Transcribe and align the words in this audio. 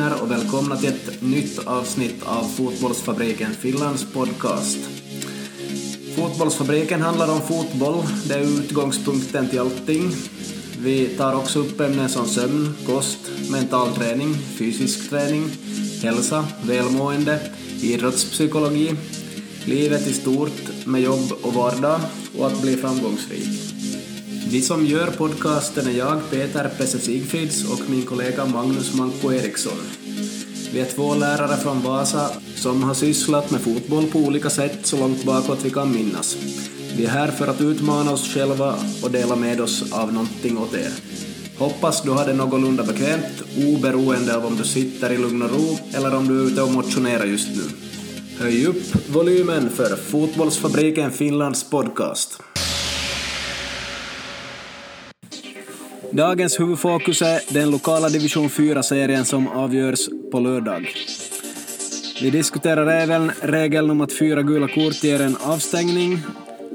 Hej 0.00 0.12
och 0.22 0.30
välkomna 0.30 0.76
till 0.76 0.88
ett 0.88 1.22
nytt 1.22 1.58
avsnitt 1.66 2.22
av 2.24 2.44
Fotbollsfabriken 2.44 3.52
Finlands 3.52 4.12
podcast. 4.12 4.78
Fotbollsfabriken 6.16 7.00
handlar 7.00 7.32
om 7.32 7.40
fotboll, 7.40 8.04
det 8.28 8.34
är 8.34 8.60
utgångspunkten 8.60 9.48
till 9.48 9.58
allting. 9.58 10.12
Vi 10.78 11.06
tar 11.06 11.34
också 11.34 11.58
upp 11.58 11.80
ämnen 11.80 12.08
som 12.08 12.26
sömn, 12.26 12.74
kost, 12.86 13.18
mental 13.50 13.92
träning, 13.92 14.34
fysisk 14.34 15.10
träning, 15.10 15.50
hälsa, 16.02 16.44
välmående, 16.62 17.40
idrottspsykologi, 17.82 18.94
livet 19.64 20.06
i 20.06 20.12
stort 20.12 20.86
med 20.86 21.00
jobb 21.00 21.32
och 21.42 21.54
vardag 21.54 22.00
och 22.38 22.46
att 22.46 22.62
bli 22.62 22.76
framgångsrik. 22.76 23.69
Vi 24.52 24.62
som 24.62 24.86
gör 24.86 25.06
podcasten 25.06 25.86
är 25.86 25.98
jag, 25.98 26.30
Peter 26.30 26.70
Pesse 26.78 26.98
Sigfrids 26.98 27.72
och 27.72 27.90
min 27.90 28.02
kollega 28.02 28.46
Magnus 28.46 28.94
Manko 28.94 29.32
Eriksson. 29.32 29.78
Vi 30.72 30.80
är 30.80 30.84
två 30.84 31.14
lärare 31.14 31.56
från 31.56 31.82
Vasa 31.82 32.30
som 32.56 32.82
har 32.82 32.94
sysslat 32.94 33.50
med 33.50 33.60
fotboll 33.60 34.06
på 34.06 34.18
olika 34.18 34.50
sätt 34.50 34.86
så 34.86 34.96
långt 34.96 35.24
bakåt 35.24 35.64
vi 35.64 35.70
kan 35.70 35.94
minnas. 35.94 36.36
Vi 36.96 37.04
är 37.04 37.10
här 37.10 37.28
för 37.28 37.46
att 37.46 37.60
utmana 37.60 38.12
oss 38.12 38.34
själva 38.34 38.74
och 39.02 39.10
dela 39.10 39.36
med 39.36 39.60
oss 39.60 39.92
av 39.92 40.12
någonting 40.12 40.58
åt 40.58 40.74
er. 40.74 40.92
Hoppas 41.58 42.02
du 42.02 42.10
har 42.10 42.26
det 42.26 42.34
någorlunda 42.34 42.84
bekvämt, 42.84 43.42
oberoende 43.56 44.36
av 44.36 44.46
om 44.46 44.56
du 44.56 44.64
sitter 44.64 45.12
i 45.12 45.18
lugn 45.18 45.42
och 45.42 45.50
ro 45.50 45.78
eller 45.94 46.16
om 46.16 46.28
du 46.28 46.40
är 46.40 46.46
ute 46.46 46.62
och 46.62 46.72
motionerar 46.72 47.24
just 47.24 47.48
nu. 47.48 47.62
Höj 48.38 48.66
upp 48.66 49.08
volymen 49.08 49.70
för 49.70 49.96
Fotbollsfabriken 49.96 51.10
Finlands 51.10 51.70
podcast. 51.70 52.42
Dagens 56.12 56.60
huvudfokus 56.60 57.22
är 57.22 57.40
den 57.48 57.70
lokala 57.70 58.08
division 58.08 58.48
4-serien 58.48 59.24
som 59.24 59.48
avgörs 59.48 60.08
på 60.32 60.40
lördag. 60.40 60.94
Vi 62.22 62.30
diskuterar 62.30 62.86
även 62.86 63.30
regeln 63.40 63.90
om 63.90 64.00
att 64.00 64.12
fyra 64.12 64.42
gula 64.42 64.68
kort 64.68 65.04
ger 65.04 65.20
en 65.20 65.36
avstängning 65.36 66.18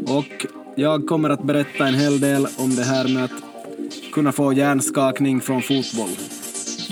och 0.08 0.46
jag 0.76 1.08
kommer 1.08 1.30
att 1.30 1.44
berätta 1.44 1.88
en 1.88 1.94
hel 1.94 2.20
del 2.20 2.48
om 2.58 2.76
det 2.76 2.84
här 2.84 3.08
med 3.14 3.24
att 3.24 3.32
kunna 4.14 4.32
få 4.32 4.54
hjärnskakning 4.54 5.42
från 5.42 5.62
fotboll. 5.62 6.10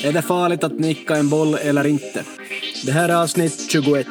Är 0.04 0.14
det 0.14 0.22
farligt 0.22 0.64
att 0.64 0.80
nicka 0.80 1.16
en 1.16 1.30
boll 1.30 1.56
eller 1.56 1.88
inte? 1.88 2.24
Det 2.86 2.92
här 2.92 3.10
är 3.10 3.24
avsnitt 3.24 3.72
21. 3.72 4.08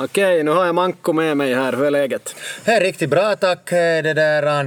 Okej, 0.00 0.42
nu 0.42 0.50
har 0.50 0.66
jag 0.66 0.74
Manko 0.74 1.12
med 1.12 1.36
mig 1.36 1.54
här. 1.54 1.72
Hur 1.72 1.84
är 1.84 1.90
läget? 1.90 2.36
Det 2.64 2.70
är 2.70 2.80
riktigt 2.80 3.10
bra 3.10 3.36
tack. 3.36 3.70
Det 3.70 4.12
där 4.14 4.64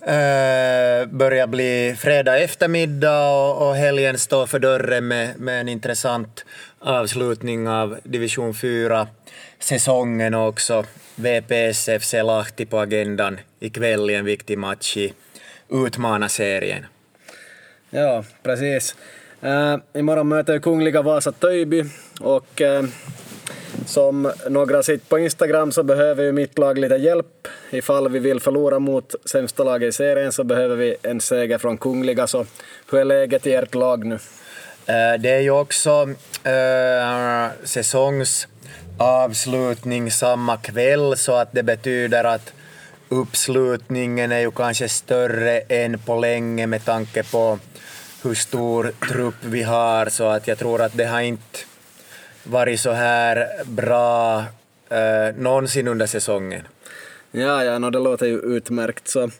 äh, 0.00 1.06
börjar 1.06 1.46
bli 1.46 1.96
fredag 1.98 2.38
eftermiddag 2.38 3.30
och, 3.30 3.68
och 3.68 3.76
helgen 3.76 4.18
står 4.18 4.46
för 4.46 4.58
dörren 4.58 5.08
med, 5.08 5.40
med 5.40 5.60
en 5.60 5.68
intressant 5.68 6.44
avslutning 6.78 7.68
av 7.68 7.98
division 8.02 8.52
4-säsongen 8.52 10.34
och 10.34 10.48
också 10.48 10.84
VPSFC 11.14 12.12
Lahti 12.12 12.66
på 12.66 12.78
agendan 12.78 13.38
ikväll 13.58 14.10
i 14.10 14.14
en 14.14 14.24
viktig 14.24 14.58
match 14.58 14.96
i 14.96 15.12
Utmana-serien. 15.68 16.86
Ja, 17.90 18.24
precis. 18.42 18.96
Äh, 19.40 19.76
imorgon 19.94 20.28
möter 20.28 20.58
Kungliga 20.58 21.02
Vasa 21.02 21.32
Töjby 21.32 21.84
och 22.20 22.60
äh, 22.60 22.84
som 23.86 24.32
några 24.48 24.82
sitt 24.82 25.08
på 25.08 25.18
Instagram 25.18 25.72
så 25.72 25.82
behöver 25.82 26.24
ju 26.24 26.32
mitt 26.32 26.58
lag 26.58 26.78
lite 26.78 26.94
hjälp. 26.94 27.48
Ifall 27.70 28.08
vi 28.08 28.18
vill 28.18 28.40
förlora 28.40 28.78
mot 28.78 29.14
sämsta 29.24 29.64
laget 29.64 29.88
i 29.88 29.92
serien 29.92 30.32
så 30.32 30.44
behöver 30.44 30.76
vi 30.76 30.96
en 31.02 31.20
seger 31.20 31.58
från 31.58 31.78
Kungliga. 31.78 32.26
Så 32.26 32.46
hur 32.90 33.00
är 33.00 33.04
läget 33.04 33.46
i 33.46 33.54
ert 33.54 33.74
lag 33.74 34.04
nu? 34.04 34.18
Eh, 34.86 35.14
det 35.18 35.30
är 35.30 35.40
ju 35.40 35.50
också 35.50 36.08
eh, 36.44 37.44
äh, 37.44 37.50
säsongsavslutning 37.64 40.10
samma 40.10 40.56
kväll 40.56 41.16
så 41.16 41.34
att 41.34 41.52
det 41.52 41.62
betyder 41.62 42.24
att 42.24 42.52
uppslutningen 43.08 44.32
är 44.32 44.40
ju 44.40 44.50
kanske 44.50 44.88
större 44.88 45.60
än 45.60 45.98
på 45.98 46.16
länge 46.16 46.66
med 46.66 46.84
tanke 46.84 47.22
på 47.22 47.58
hur 48.22 48.34
stor 48.34 48.92
trupp 49.12 49.44
vi 49.44 49.62
har 49.62 50.06
så 50.06 50.24
att 50.24 50.48
jag 50.48 50.58
tror 50.58 50.82
att 50.82 50.96
det 50.96 51.04
har 51.04 51.20
inte 51.20 51.58
varit 52.44 52.80
så 52.80 52.90
här 52.90 53.48
bra 53.64 54.44
eh, 54.88 55.36
någonsin 55.36 55.88
under 55.88 56.06
säsongen. 56.06 56.62
Ja, 57.30 57.64
ja, 57.64 57.78
no, 57.78 57.90
det 57.90 57.98
låter 57.98 58.26
ju 58.26 58.38
utmärkt. 58.38 59.08
Så 59.08 59.30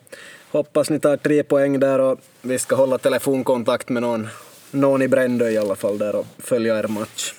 hoppas 0.50 0.90
ni 0.90 1.00
tar 1.00 1.16
tre 1.16 1.42
poäng 1.42 1.80
där 1.80 1.98
och 1.98 2.20
vi 2.42 2.58
ska 2.58 2.76
hålla 2.76 2.98
telefonkontakt 2.98 3.88
med 3.88 4.02
någon, 4.02 4.28
någon 4.70 5.02
i 5.02 5.08
Brändö 5.08 5.48
i 5.48 5.58
alla 5.58 5.76
fall 5.76 5.98
där 5.98 6.16
och 6.16 6.26
följa 6.38 6.78
er 6.78 6.86
match. 6.86 7.34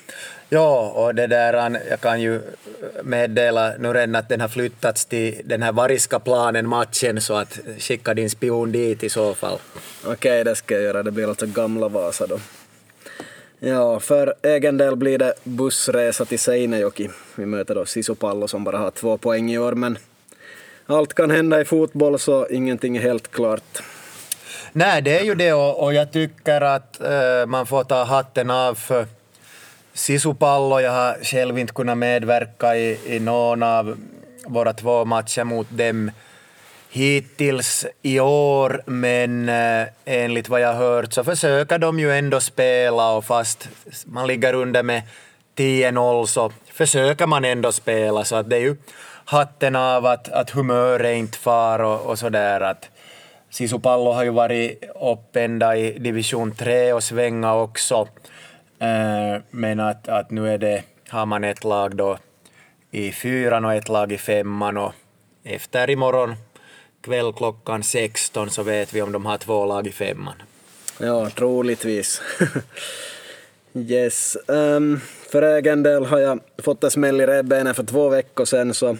Ja, 0.53 0.91
och 0.95 1.15
det 1.15 1.27
där, 1.27 1.81
jag 1.89 2.01
kan 2.01 2.21
ju 2.21 2.41
meddela 3.03 3.73
nu 3.79 3.93
redan 3.93 4.15
att 4.15 4.29
den 4.29 4.41
har 4.41 4.47
flyttats 4.47 5.05
till 5.05 5.41
den 5.43 5.61
här 5.61 5.71
Variska 5.71 6.19
planen 6.19 6.67
matchen 6.67 7.21
så 7.21 7.33
att 7.33 7.59
skicka 7.77 8.13
din 8.13 8.29
spion 8.29 8.71
dit 8.71 9.03
i 9.03 9.09
så 9.09 9.33
fall. 9.33 9.59
Okej, 10.03 10.13
okay, 10.13 10.43
det 10.43 10.55
ska 10.55 10.73
jag 10.73 10.83
göra. 10.83 11.03
Det 11.03 11.11
blir 11.11 11.29
alltså 11.29 11.45
gamla 11.45 11.87
Vasa 11.87 12.27
då. 12.27 12.39
Ja, 13.63 13.99
för 13.99 14.33
egen 14.41 14.77
del 14.77 14.95
blir 14.95 15.17
det 15.17 15.33
bussresa 15.43 16.25
till 16.25 16.39
Seinejoki. 16.39 17.09
Vi 17.35 17.45
möter 17.45 17.75
då 17.75 17.85
Sisupallo 17.85 18.47
som 18.47 18.63
bara 18.63 18.77
har 18.77 18.91
två 18.91 19.17
poäng 19.17 19.51
i 19.51 19.57
år, 19.57 19.71
men 19.71 19.97
allt 20.85 21.13
kan 21.13 21.31
hända 21.31 21.61
i 21.61 21.65
fotboll 21.65 22.19
så 22.19 22.47
ingenting 22.47 22.97
är 22.97 23.01
helt 23.01 23.31
klart. 23.31 23.83
Nej, 24.71 25.01
det 25.01 25.19
är 25.19 25.23
ju 25.23 25.35
det 25.35 25.53
och, 25.53 25.93
jag 25.93 26.11
tycker 26.11 26.61
att 26.61 27.01
eh, 27.01 27.45
man 27.47 27.65
får 27.65 27.83
ta 27.83 28.03
hatten 28.03 28.49
av 28.49 28.75
för 28.75 29.05
Sisupallo. 29.93 30.79
Jag 30.79 30.91
har 30.91 31.23
själv 31.23 31.59
inte 31.59 31.73
kunnat 31.73 31.97
medverka 31.97 32.75
i, 32.75 33.15
i 33.15 33.19
någon 33.19 33.63
av 33.63 33.97
våra 34.45 34.73
två 34.73 35.05
matcher 35.05 35.43
mot 35.43 35.67
dem 35.69 36.11
hittills 36.91 37.85
i 38.01 38.19
år, 38.19 38.81
men 38.85 39.49
eh, 39.49 39.87
enligt 40.05 40.49
vad 40.49 40.61
jag 40.61 40.73
hört 40.73 41.13
så 41.13 41.23
försöker 41.23 41.77
de 41.77 41.99
ju 41.99 42.11
ändå 42.11 42.39
spela 42.39 43.11
och 43.11 43.25
fast 43.25 43.69
man 44.05 44.27
ligger 44.27 44.53
under 44.53 44.83
med 44.83 45.01
10-0 45.55 46.25
så 46.25 46.51
försöker 46.71 47.27
man 47.27 47.45
ändå 47.45 47.71
spela 47.71 48.23
så 48.23 48.35
att 48.35 48.49
det 48.49 48.55
är 48.55 48.61
ju 48.61 48.75
hatten 49.25 49.75
av 49.75 50.05
att, 50.05 50.29
att 50.29 50.49
humöret 50.49 51.17
inte 51.17 51.37
far 51.37 51.79
och, 51.79 52.01
och 52.01 52.19
sådär 52.19 52.61
att 52.61 52.89
Sisupallo 53.49 54.11
har 54.11 54.23
ju 54.23 54.29
varit 54.29 54.83
uppe 55.01 55.41
ända 55.41 55.77
i 55.77 55.99
division 55.99 56.51
3 56.51 56.93
och 56.93 57.03
svänga 57.03 57.55
också. 57.55 58.07
Eh, 58.79 59.41
men 59.49 59.79
att, 59.79 60.07
att 60.07 60.31
nu 60.31 60.53
är 60.53 60.57
det, 60.57 60.83
har 61.09 61.25
man 61.25 61.43
ett 61.43 61.63
lag 61.63 61.95
då 61.95 62.17
i 62.91 63.11
fyran 63.11 63.65
och 63.65 63.73
ett 63.73 63.89
lag 63.89 64.11
i 64.11 64.17
femman 64.17 64.77
och 64.77 64.93
efter 65.43 65.89
imorgon 65.89 66.35
kväll 67.01 67.33
klockan 67.33 67.83
16 67.83 68.49
så 68.49 68.63
vet 68.63 68.93
vi 68.93 69.01
om 69.01 69.11
de 69.11 69.25
har 69.25 69.37
två 69.37 69.65
lag 69.65 69.87
i 69.87 69.91
femman. 69.91 70.35
Ja, 70.97 71.29
troligtvis. 71.29 72.21
yes. 73.73 74.37
Um, 74.47 74.99
för 75.31 75.41
egen 75.41 75.83
del 75.83 76.05
har 76.05 76.19
jag 76.19 76.39
fått 76.57 76.83
en 76.83 76.91
smäll 76.91 77.21
i 77.21 77.25
revbenen 77.25 77.75
för 77.75 77.83
två 77.83 78.09
veckor 78.09 78.45
sedan 78.45 78.73
så 78.73 78.97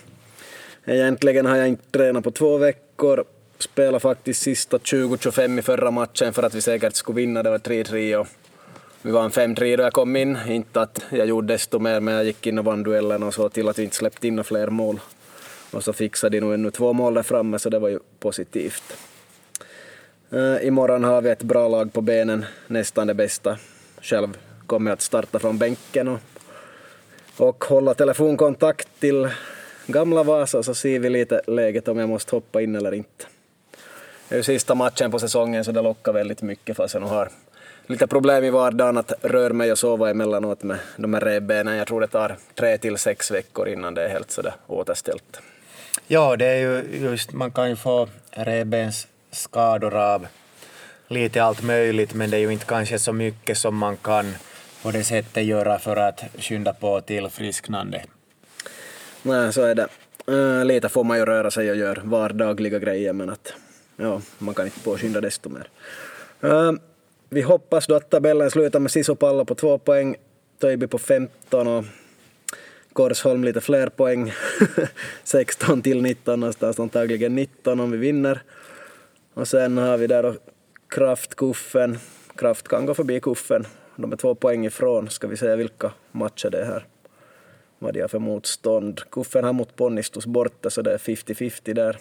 egentligen 0.86 1.46
har 1.46 1.58
jag 1.58 1.68
inte 1.68 1.92
tränat 1.92 2.24
på 2.24 2.32
två 2.32 2.58
veckor. 2.58 3.26
Spelade 3.60 4.00
faktiskt 4.00 4.42
sista 4.42 4.78
20-25 4.78 5.60
i 5.60 5.62
förra 5.62 5.92
matchen 5.92 6.34
för 6.34 6.44
att 6.44 6.54
vi 6.54 6.62
säkert 6.62 6.96
skulle 6.96 7.16
vinna. 7.16 7.44
Det 7.44 7.50
var 7.50 7.58
3-3 7.58 8.16
och 8.16 8.28
vi 9.02 9.12
vann 9.12 9.32
5-3 9.32 9.78
då 9.78 9.84
jag 9.84 9.94
kom 9.94 10.16
in. 10.16 10.38
Inte 10.48 10.82
att 10.82 11.02
jag 11.10 11.28
gjorde 11.28 11.54
desto 11.54 11.80
mer 11.80 12.00
men 12.00 12.14
jag 12.14 12.24
gick 12.24 12.48
in 12.48 12.60
och 12.60 12.66
vann 12.66 12.84
duellen 12.84 13.24
och 13.24 13.34
så 13.34 13.50
till 13.50 13.70
att 13.70 13.80
vi 13.80 13.84
inte 13.84 13.96
släppte 13.96 14.28
in 14.28 14.36
några 14.36 14.44
fler 14.44 14.68
mål. 14.68 15.00
Och 15.72 15.84
så 15.84 15.94
fixade 15.94 16.38
de 16.38 16.42
nog 16.42 16.54
ännu 16.54 16.72
två 16.72 16.94
mål 16.94 17.14
där 17.14 17.24
framme, 17.24 17.60
så 17.60 17.70
det 17.70 17.80
var 17.80 17.90
ju 17.90 18.00
positivt. 18.20 18.98
Uh, 20.34 20.68
imorgon 20.68 21.04
har 21.04 21.22
vi 21.22 21.30
ett 21.30 21.44
bra 21.44 21.68
lag 21.68 21.94
på 21.94 22.02
benen, 22.02 22.46
nästan 22.68 23.08
det 23.08 23.14
bästa. 23.14 23.58
Själv 24.02 24.38
kommer 24.68 24.92
jag 24.92 24.96
att 24.96 25.02
starta 25.02 25.40
från 25.40 25.58
bänken 25.58 26.08
och, 26.08 26.20
och 27.38 27.64
hålla 27.64 27.94
telefonkontakt 27.94 28.88
till 29.00 29.30
gamla 29.88 30.24
Vasa 30.24 30.64
så 30.64 30.74
ser 30.74 31.00
vi 31.00 31.10
lite 31.10 31.42
läget 31.48 31.88
om 31.88 31.98
jag 31.98 32.10
måste 32.10 32.36
hoppa 32.36 32.62
in 32.62 32.76
eller 32.76 32.94
inte. 32.94 33.26
Det 34.30 34.36
är 34.36 34.38
ju 34.38 34.44
sista 34.44 34.76
matchen 34.76 35.12
på 35.12 35.20
säsongen 35.20 35.66
så 35.66 35.72
det 35.72 35.82
lockar 35.82 36.14
väldigt 36.14 36.42
mycket 36.42 36.78
fast 36.78 36.94
jag 36.94 37.02
nog 37.02 37.10
har 37.10 37.30
lite 37.88 38.08
problem 38.08 38.44
i 38.44 38.50
vardagen 38.50 38.98
att 38.98 39.14
röra 39.22 39.54
mig 39.54 39.72
och 39.72 39.78
sova 39.78 40.10
emellanåt 40.10 40.64
med 40.64 40.80
de 40.98 41.14
här 41.14 41.22
revbenen. 41.22 41.76
Jag 41.78 41.88
tror 41.88 42.02
det 42.02 42.08
tar 42.08 42.38
tre 42.56 42.78
till 42.78 42.98
sex 42.98 43.32
veckor 43.32 43.68
innan 43.68 43.94
det 43.94 44.04
är 44.04 44.10
helt 44.10 44.32
sådär 44.32 44.54
återställt. 44.68 45.42
Ja, 46.14 46.36
det 46.36 46.46
är 46.46 46.58
ju 46.58 46.98
just, 46.98 47.34
man 47.34 47.52
kan 47.52 47.70
ju 47.70 47.76
få 47.76 48.08
revbensskador 48.32 49.96
av 49.96 50.28
lite 51.08 51.44
allt 51.44 51.64
möjligt, 51.64 52.14
men 52.14 52.30
det 52.30 52.38
är 52.38 52.42
ju 52.42 52.52
inte 52.52 52.66
kanske 52.66 53.00
så 53.00 53.14
mycket 53.14 53.58
som 53.58 53.78
man 53.78 53.98
kan 53.98 54.34
på 54.84 54.92
det 54.92 55.04
sättet 55.04 55.44
göra 55.46 55.80
för 55.80 55.96
att 55.96 56.24
skynda 56.38 56.74
på 56.74 57.02
tillfrisknande. 57.02 58.04
Nej, 59.22 59.54
så 59.54 59.62
är 59.62 59.76
det. 59.76 59.88
Eh, 60.28 60.66
lite 60.66 60.90
får 60.90 61.04
man 61.04 61.18
ju 61.18 61.26
röra 61.26 61.52
sig 61.52 61.72
och 61.72 61.78
göra 61.78 62.02
vardagliga 62.04 62.80
grejer, 62.80 63.14
men 63.14 63.30
att 63.30 63.54
ja, 63.98 64.22
man 64.38 64.56
kan 64.56 64.66
inte 64.66 64.80
påskynda 64.80 65.22
desto 65.22 65.50
mer. 65.50 65.70
Eh, 66.42 66.72
vi 67.30 67.42
hoppas 67.42 67.88
då 67.88 67.96
att 67.96 68.10
tabellen 68.10 68.52
slutar 68.52 68.80
med 68.80 68.92
Sisopallo 68.92 69.46
på 69.46 69.56
två 69.56 69.78
poäng, 69.78 70.16
Töjby 70.60 70.88
på 70.88 70.98
15 70.98 71.68
och 71.68 71.86
Korsholm 72.94 73.44
lite 73.44 73.62
fler 73.62 73.88
poäng. 73.90 74.34
16 75.24 75.82
till 75.82 76.02
19 76.02 76.40
någonstans, 76.40 76.80
antagligen 76.80 77.36
19 77.36 77.80
om 77.80 77.92
vi 77.92 77.98
vinner. 77.98 78.42
Och 79.34 79.48
sen 79.48 79.78
har 79.78 79.98
vi 79.98 80.08
där 80.08 80.24
då 80.24 80.36
Kraft, 80.88 81.36
Kuffen. 81.36 81.98
Kraft 82.36 82.68
kan 82.68 82.86
gå 82.86 82.94
förbi 82.94 83.20
Kuffen. 83.20 83.68
De 83.96 84.12
är 84.12 84.16
två 84.18 84.36
poäng 84.36 84.66
ifrån. 84.66 85.10
Ska 85.10 85.28
vi 85.28 85.38
säga 85.38 85.56
vilka 85.56 85.92
matcher 86.12 86.50
det 86.50 86.62
är 86.62 86.66
här? 86.66 86.86
Vad 87.84 87.94
de 87.94 88.02
har 88.02 88.08
för 88.08 88.20
motstånd. 88.20 89.02
Kuffen 89.12 89.44
har 89.44 89.54
mot 89.54 89.76
Ponnistus 89.76 90.26
borta 90.26 90.70
så 90.70 90.82
det 90.82 90.94
är 90.94 90.98
50-50 90.98 91.74
där. 91.74 91.98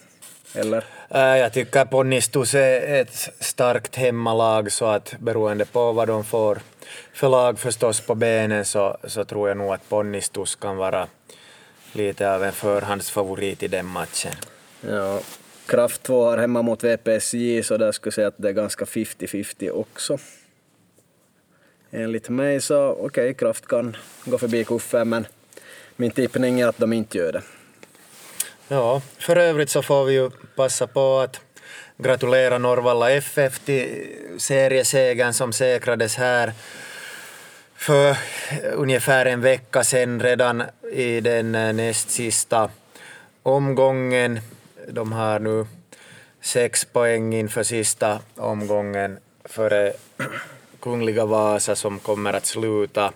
Eller? 0.55 0.85
Äh, 1.09 1.21
jag 1.21 1.53
tycker 1.53 1.85
Ponnistus 1.85 2.55
är 2.55 3.01
ett 3.01 3.15
starkt 3.39 3.97
hemmalag 3.97 4.73
så 4.73 4.85
att 4.85 5.15
beroende 5.19 5.65
på 5.65 5.93
vad 5.93 6.09
de 6.09 6.25
får 6.25 6.59
för 7.13 7.29
lag 7.29 7.59
förstås 7.59 8.01
på 8.01 8.15
benen 8.15 8.65
så, 8.65 8.97
så 9.05 9.25
tror 9.25 9.49
jag 9.49 9.57
nog 9.57 9.73
att 9.73 9.89
Ponnistus 9.89 10.55
kan 10.55 10.77
vara 10.77 11.07
lite 11.93 12.35
av 12.35 12.45
en 12.45 12.53
förhandsfavorit 12.53 13.63
i 13.63 13.69
den 13.69 13.87
matchen. 13.87 14.33
Ja, 14.81 15.21
Kraft 15.67 16.03
2 16.03 16.25
har 16.25 16.39
hemma 16.39 16.63
mot 16.63 16.85
VPSJ 16.85 17.63
så 17.63 17.77
där 17.77 17.93
skulle 17.93 18.09
jag 18.09 18.15
säga 18.15 18.29
att 18.29 18.35
det 18.37 18.49
är 18.49 18.53
ganska 18.53 18.85
50-50 18.85 19.71
också. 19.71 20.19
Enligt 21.91 22.29
mig 22.29 22.61
så 22.61 22.89
okej, 22.91 23.07
okay, 23.07 23.35
Kraft 23.35 23.67
kan 23.67 23.97
gå 24.25 24.39
förbi 24.39 24.65
Kuffen 24.65 25.09
men 25.09 25.27
min 26.01 26.11
tippning 26.11 26.61
är 26.61 26.67
att 26.67 26.79
de 26.79 26.93
inte 26.93 27.19
gör 27.19 27.33
det. 27.33 27.43
Ja, 28.69 29.03
för 29.19 29.37
övrigt 29.37 29.71
så 29.71 29.83
får 29.83 30.05
vi 30.05 30.13
ju 30.13 30.31
passa 30.57 30.87
på 30.87 31.19
att 31.19 31.41
gratulera 31.99 32.59
Norvalla 32.59 33.11
FF 33.11 33.59
till 33.59 34.07
seriesegern 34.39 35.33
som 35.33 35.53
säkrades 35.53 36.17
här 36.17 36.53
för 37.75 38.17
ungefär 38.73 39.27
en 39.27 39.41
vecka 39.41 39.85
sedan 39.85 40.21
redan 40.21 40.63
i 40.93 41.21
den 41.21 41.55
eh, 41.55 41.73
näst 41.73 42.11
sista 42.11 42.71
omgången. 43.43 44.41
De 44.89 45.13
har 45.13 45.39
nu 45.39 45.67
sex 46.41 46.85
poäng 46.85 47.35
inför 47.35 47.63
sista 47.63 48.19
omgången 48.37 49.19
före 49.45 49.93
Kungliga 50.81 51.27
Vasa 51.27 51.77
som 51.77 51.99
kommer 51.99 52.33
att 52.33 52.47
sluta 52.47 53.13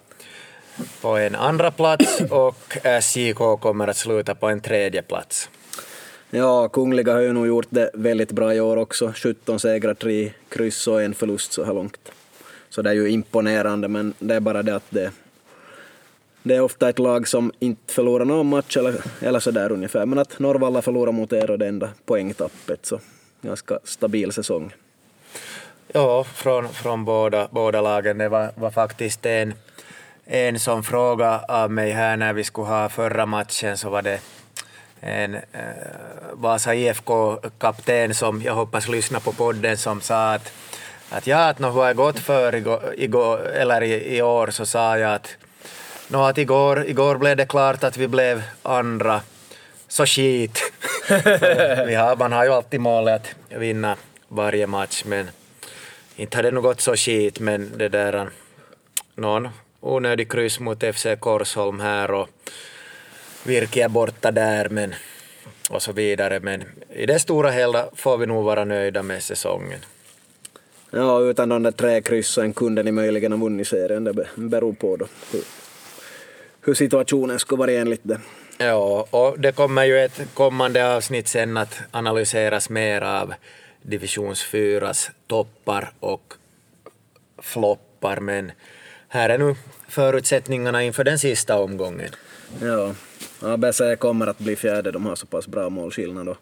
på 1.00 1.08
en 1.08 1.34
andra 1.34 1.70
plats 1.70 2.20
och 2.30 2.76
SJK 3.02 3.60
kommer 3.60 3.88
att 3.88 3.96
sluta 3.96 4.34
på 4.34 4.48
en 4.48 4.60
tredje 4.60 5.02
plats. 5.02 5.48
Ja, 6.30 6.68
Kungliga 6.68 7.12
har 7.12 7.20
ju 7.20 7.32
nog 7.32 7.46
gjort 7.46 7.66
det 7.70 7.90
väldigt 7.94 8.32
bra 8.32 8.54
i 8.54 8.60
år 8.60 8.76
också. 8.76 9.12
17 9.16 9.60
segrar, 9.60 9.94
3 9.94 10.32
kryss 10.48 10.86
och 10.86 11.02
en 11.02 11.14
förlust 11.14 11.52
så 11.52 11.64
här 11.64 11.72
långt. 11.72 12.12
Så 12.70 12.82
det 12.82 12.90
är 12.90 12.94
ju 12.94 13.08
imponerande, 13.08 13.88
men 13.88 14.14
det 14.18 14.34
är 14.34 14.40
bara 14.40 14.62
det 14.62 14.76
att 14.76 14.90
det, 14.90 15.10
det 16.42 16.54
är 16.56 16.60
ofta 16.60 16.88
ett 16.88 16.98
lag 16.98 17.28
som 17.28 17.52
inte 17.58 17.92
förlorar 17.92 18.24
någon 18.24 18.48
match 18.48 18.76
eller, 18.76 18.94
eller 19.20 19.40
så 19.40 19.50
där 19.50 19.72
ungefär. 19.72 20.06
Men 20.06 20.18
att 20.18 20.38
Norrvalla 20.38 20.82
förlorar 20.82 21.12
mot 21.12 21.32
er 21.32 21.50
och 21.50 21.58
det 21.58 21.68
enda 21.68 21.90
poängtappet, 22.04 22.86
så 22.86 23.00
ganska 23.40 23.78
stabil 23.84 24.32
säsong. 24.32 24.74
Ja, 25.92 26.24
från, 26.24 26.68
från 26.68 27.04
båda, 27.04 27.48
båda 27.50 27.80
lagen. 27.80 28.18
Det 28.18 28.28
var, 28.28 28.50
var 28.54 28.70
faktiskt 28.70 29.26
en 29.26 29.54
en 30.26 30.58
som 30.58 30.82
fråga 30.82 31.40
av 31.48 31.70
mig 31.70 31.90
här 31.90 32.16
när 32.16 32.32
vi 32.32 32.44
skulle 32.44 32.66
ha 32.66 32.88
förra 32.88 33.26
matchen 33.26 33.78
så 33.78 33.90
var 33.90 34.02
det 34.02 34.20
en 35.00 35.34
eh, 35.34 35.40
Vasa 36.32 36.74
IFK-kapten 36.74 38.14
som 38.14 38.42
jag 38.42 38.54
hoppas 38.54 38.88
lyssnar 38.88 39.20
på 39.20 39.32
podden 39.32 39.76
som 39.76 40.00
sa 40.00 40.34
att, 40.34 40.52
att 41.10 41.26
ja, 41.26 41.48
att 41.48 41.60
har 41.60 41.94
gått 41.94 42.18
för 42.18 42.54
igår, 42.54 42.94
igår, 42.96 43.38
eller 43.48 43.82
i, 43.82 44.16
i, 44.16 44.22
år? 44.22 44.50
Så 44.50 44.66
sa 44.66 44.98
jag 44.98 45.14
att, 45.14 45.36
no, 46.08 46.16
att 46.16 46.38
igår, 46.38 46.84
igår 46.86 47.18
blev 47.18 47.36
det 47.36 47.46
klart 47.46 47.84
att 47.84 47.96
vi 47.96 48.08
blev 48.08 48.42
andra, 48.62 49.20
så 49.88 50.06
skit. 50.06 50.72
vi 51.86 51.94
har, 51.94 52.16
man 52.16 52.32
har 52.32 52.44
ju 52.44 52.50
alltid 52.50 52.80
målet 52.80 53.34
att 53.52 53.58
vinna 53.58 53.96
varje 54.28 54.66
match 54.66 55.02
men 55.06 55.30
inte 56.16 56.36
har 56.36 56.42
det 56.42 56.50
nog 56.50 56.62
gått 56.62 56.80
så 56.80 56.96
skit 56.96 57.40
men 57.40 57.78
det 57.78 57.88
där 57.88 58.28
någon 59.14 59.48
onödig 59.84 60.32
kryss 60.32 60.60
mot 60.60 60.84
FC 60.94 61.06
Korsholm 61.20 61.80
här 61.80 62.10
och 62.10 62.28
Virki 63.42 63.80
är 63.80 63.88
borta 63.88 64.30
där 64.30 64.68
men, 64.68 64.94
och 65.70 65.82
så 65.82 65.92
vidare. 65.92 66.40
Men 66.40 66.64
i 66.94 67.06
det 67.06 67.18
stora 67.18 67.50
hela 67.50 67.88
får 67.94 68.18
vi 68.18 68.26
nog 68.26 68.44
vara 68.44 68.64
nöjda 68.64 69.02
med 69.02 69.22
säsongen. 69.22 69.80
Ja, 70.90 71.20
utan 71.20 71.48
de 71.48 71.62
där 71.62 71.70
tre 71.70 72.02
kryssen 72.02 72.52
kunde 72.52 72.82
ni 72.82 72.92
möjligen 72.92 73.32
ha 73.32 73.38
vunnit 73.38 73.68
serien. 73.68 74.04
Det 74.04 74.26
beror 74.34 74.72
på 74.72 74.96
då 74.96 75.06
hur, 75.32 75.42
hur 76.60 76.74
situationen 76.74 77.38
skulle 77.38 77.58
vara 77.58 77.72
enligt 77.72 78.00
det. 78.02 78.20
Ja, 78.58 79.06
och 79.10 79.40
det 79.40 79.52
kommer 79.52 79.84
ju 79.84 79.98
ett 79.98 80.20
kommande 80.34 80.96
avsnitt 80.96 81.28
sen 81.28 81.56
att 81.56 81.80
analyseras 81.90 82.70
mer 82.70 83.00
av 83.00 83.34
divisions 83.82 84.42
4 84.42 84.92
toppar 85.26 85.92
och 86.00 86.34
floppar, 87.38 88.20
men 88.20 88.52
här 89.14 89.28
är 89.28 89.38
nu 89.38 89.54
förutsättningarna 89.88 90.82
inför 90.82 91.04
den 91.04 91.18
sista 91.18 91.58
omgången. 91.58 92.10
Ja, 92.62 92.94
ABC 93.40 93.80
kommer 93.98 94.26
att 94.26 94.38
bli 94.38 94.56
fjärde, 94.56 94.90
de 94.90 95.06
har 95.06 95.16
så 95.16 95.26
pass 95.26 95.48
bra 95.48 95.70
målskillnad 95.70 96.28
och 96.28 96.36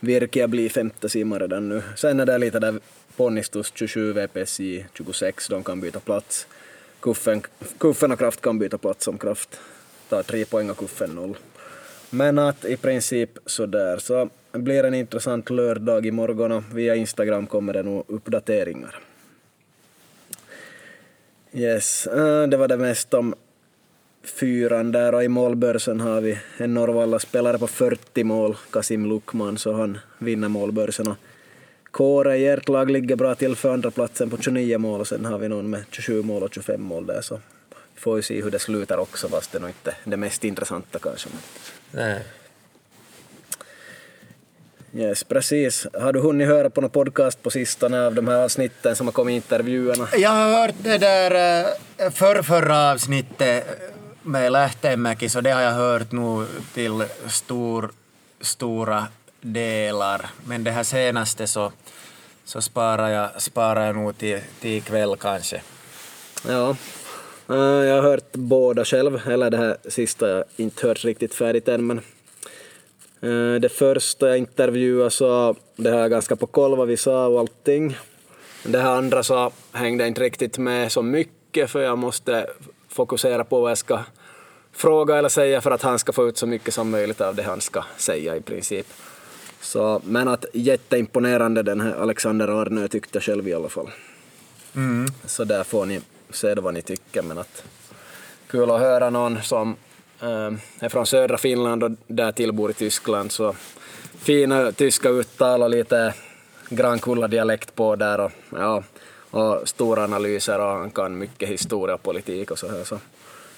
Virkia 0.00 0.48
blir 0.48 0.68
femte 0.68 1.08
simmare 1.08 1.42
redan 1.42 1.68
nu. 1.68 1.82
Sen 1.96 2.20
är 2.20 2.26
det 2.26 2.38
lite 2.38 2.58
där 2.58 2.80
Ponnistus 3.16 3.72
27, 3.74 4.12
VPSJ 4.12 4.86
26, 4.94 5.48
de 5.48 5.64
kan 5.64 5.80
byta 5.80 6.00
plats. 6.00 6.46
Kuffen, 7.00 7.42
kuffen 7.78 8.12
och 8.12 8.18
Kraft 8.18 8.40
kan 8.40 8.58
byta 8.58 8.78
plats 8.78 9.08
om 9.08 9.18
Kraft 9.18 9.60
tar 10.08 10.22
tre 10.22 10.44
poäng 10.44 10.70
och 10.70 10.76
Kuffen 10.76 11.10
noll. 11.10 11.36
Men 12.10 12.38
att 12.38 12.64
i 12.64 12.76
princip 12.76 13.30
sådär, 13.46 13.98
så 13.98 14.30
blir 14.52 14.84
en 14.84 14.94
intressant 14.94 15.50
lördag 15.50 16.06
imorgon 16.06 16.52
och 16.52 16.64
via 16.72 16.94
Instagram 16.94 17.46
kommer 17.46 17.72
det 17.72 17.82
nog 17.82 18.04
uppdateringar. 18.08 19.07
Yes, 21.52 22.06
eh, 22.06 22.42
det 22.42 22.56
var 22.56 22.68
det 22.68 22.76
mest 22.76 23.14
om 23.14 23.34
fyran 24.22 24.92
där 24.92 25.14
och 25.14 25.24
i 25.24 25.28
målbörsen 25.28 26.00
har 26.00 26.20
vi 26.20 26.38
en 26.56 26.74
Norrvalla-spelare 26.74 27.58
på 27.58 27.66
40 27.66 28.24
mål, 28.24 28.56
Kasim 28.70 29.06
Lukman, 29.06 29.58
så 29.58 29.72
han 29.72 29.98
vinner 30.18 30.48
målbörsen. 30.48 31.08
Och 31.08 31.16
Kåre 31.90 32.36
i 32.36 32.46
ert 32.46 32.68
lag 32.68 32.90
ligger 32.90 33.16
bra 33.16 33.34
till 33.34 33.56
för 33.56 33.72
andra 33.72 33.90
platsen 33.90 34.30
på 34.30 34.36
29 34.36 34.78
mål 34.78 35.00
och 35.00 35.08
sen 35.08 35.24
har 35.24 35.38
vi 35.38 35.48
någon 35.48 35.70
med 35.70 35.84
27 35.90 36.22
mål 36.22 36.42
och 36.42 36.54
25 36.54 36.82
mål 36.82 37.06
där 37.06 37.20
så 37.20 37.40
vi 37.94 38.00
får 38.00 38.16
ju 38.16 38.22
se 38.22 38.42
hur 38.42 38.50
det 38.50 38.58
slutar 38.58 38.98
också 38.98 39.28
fast 39.28 39.52
det 39.52 39.58
är 39.58 39.60
nog 39.60 39.70
inte 39.70 39.94
det 40.04 40.16
mest 40.16 40.44
intressanta 40.44 40.98
kanske. 40.98 41.28
Nej. 41.90 42.22
Yes, 44.94 45.24
precis. 45.24 45.86
Har 46.00 46.12
du 46.12 46.20
hunnit 46.20 46.48
höra 46.48 46.70
på 46.70 46.80
någon 46.80 46.90
podcast 46.90 47.42
på 47.42 47.50
sistone 47.50 48.06
av 48.06 48.14
de 48.14 48.28
här 48.28 48.44
avsnitten 48.44 48.96
som 48.96 49.06
har 49.06 49.12
kommit 49.12 49.34
intervjuerna? 49.34 50.08
Jag 50.16 50.30
har 50.30 50.60
hört 50.60 50.74
det 50.78 50.98
där 50.98 51.64
eh, 51.98 52.10
förrförra 52.10 52.90
avsnittet 52.90 53.66
med 54.22 54.52
Lähteenmäki, 54.52 55.28
så 55.28 55.40
det 55.40 55.50
har 55.50 55.60
jag 55.60 55.72
hört 55.72 56.12
nu 56.12 56.46
till 56.74 57.04
stor, 57.26 57.90
stora 58.40 59.06
delar. 59.40 60.26
Men 60.44 60.64
det 60.64 60.70
här 60.70 60.82
senaste 60.82 61.46
så, 61.46 61.72
så 62.44 62.62
sparar, 62.62 63.10
jag, 63.10 63.42
sparar 63.42 63.86
jag 63.86 63.96
nog 63.96 64.18
till, 64.18 64.40
till 64.60 64.70
ikväll 64.70 65.16
kanske. 65.16 65.62
Ja, 66.48 66.76
eh, 67.48 67.56
jag 67.56 67.94
har 67.94 68.02
hört 68.02 68.32
båda 68.32 68.84
själv, 68.84 69.28
eller 69.28 69.50
det 69.50 69.56
här 69.56 69.76
sista 69.88 70.28
jag 70.28 70.44
inte 70.56 70.86
hört 70.86 71.04
riktigt 71.04 71.34
färdigt 71.34 71.68
än, 71.68 71.86
men 71.86 72.00
det 73.60 73.72
första 73.72 74.28
jag 74.28 74.38
intervjuade 74.38 75.10
så 75.10 75.56
det 75.76 75.90
här 75.90 76.08
ganska 76.08 76.36
på 76.36 76.46
koll 76.46 76.76
vad 76.76 76.88
vi 76.88 76.96
sa 76.96 77.26
och 77.26 77.40
allting. 77.40 77.96
Det 78.62 78.78
här 78.78 78.96
andra 78.96 79.22
så 79.22 79.52
hängde 79.72 80.04
jag 80.04 80.08
inte 80.08 80.20
riktigt 80.20 80.58
med 80.58 80.92
så 80.92 81.02
mycket 81.02 81.70
för 81.70 81.80
jag 81.80 81.98
måste 81.98 82.46
fokusera 82.88 83.44
på 83.44 83.60
vad 83.60 83.70
jag 83.70 83.78
ska 83.78 84.00
fråga 84.72 85.16
eller 85.16 85.28
säga 85.28 85.60
för 85.60 85.70
att 85.70 85.82
han 85.82 85.98
ska 85.98 86.12
få 86.12 86.28
ut 86.28 86.38
så 86.38 86.46
mycket 86.46 86.74
som 86.74 86.90
möjligt 86.90 87.20
av 87.20 87.34
det 87.34 87.42
han 87.42 87.60
ska 87.60 87.84
säga 87.96 88.36
i 88.36 88.40
princip. 88.40 88.86
Så, 89.60 90.00
men 90.04 90.28
att 90.28 90.44
jätteimponerande 90.52 91.62
den 91.62 91.80
här 91.80 91.92
Alexander 91.92 92.48
Arnö 92.48 92.88
tyckte 92.88 93.16
jag 93.16 93.22
själv 93.22 93.48
i 93.48 93.54
alla 93.54 93.68
fall. 93.68 93.90
Mm. 94.76 95.06
Så 95.24 95.44
där 95.44 95.64
får 95.64 95.86
ni 95.86 96.00
se 96.30 96.54
vad 96.54 96.74
ni 96.74 96.82
tycker 96.82 97.22
men 97.22 97.38
att 97.38 97.64
kul 98.46 98.70
att 98.70 98.80
höra 98.80 99.10
någon 99.10 99.42
som 99.42 99.76
Ehm, 100.20 100.60
är 100.80 100.88
från 100.88 101.06
södra 101.06 101.38
Finland 101.38 101.82
och 101.84 101.90
där 102.06 102.32
tillbor 102.32 102.70
i 102.70 102.74
Tyskland, 102.74 103.32
så 103.32 103.54
fina 104.18 104.72
tyska 104.72 105.08
uttal 105.08 105.62
och 105.62 105.70
lite 105.70 106.14
Grankulla-dialekt 106.68 107.74
på 107.74 107.96
där 107.96 108.20
och, 108.20 108.30
ja, 108.50 108.82
och 109.30 109.68
stora 109.68 110.04
analyser 110.04 110.58
och 110.58 110.70
han 110.70 110.90
kan 110.90 111.18
mycket 111.18 111.48
historia 111.48 111.94
och 111.94 112.02
politik 112.02 112.50
och 112.50 112.58
så 112.58 112.68
här. 112.68 112.84
Så 112.84 112.98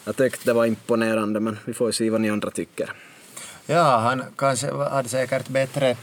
jag 0.05 0.17
tyckte 0.17 0.45
det 0.45 0.53
var 0.53 0.67
imponerande, 0.67 1.41
men 1.41 1.59
vi 1.65 1.73
får 1.75 1.89
ju 1.89 1.93
se 1.93 2.11
vad 2.11 2.21
ni 2.21 2.31
andra 2.31 2.51
tycker. 2.51 2.93
Ja, 3.67 3.99
han 3.99 4.23
kanske 4.37 4.73
hade 4.73 5.09
säkert 5.09 5.49
bättre 5.49 5.97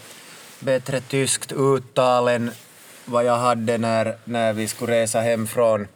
bättre 0.60 1.02
tyskt 1.02 1.52
uttal 1.52 2.28
än 2.28 2.52
vad 3.06 3.26
jag 3.26 3.38
hade 3.38 3.78
när, 3.78 4.16
när 4.24 4.54
vi 4.54 4.68
skulle 4.68 5.02
resa 5.02 5.20
hem 5.20 5.48
från 5.48 5.88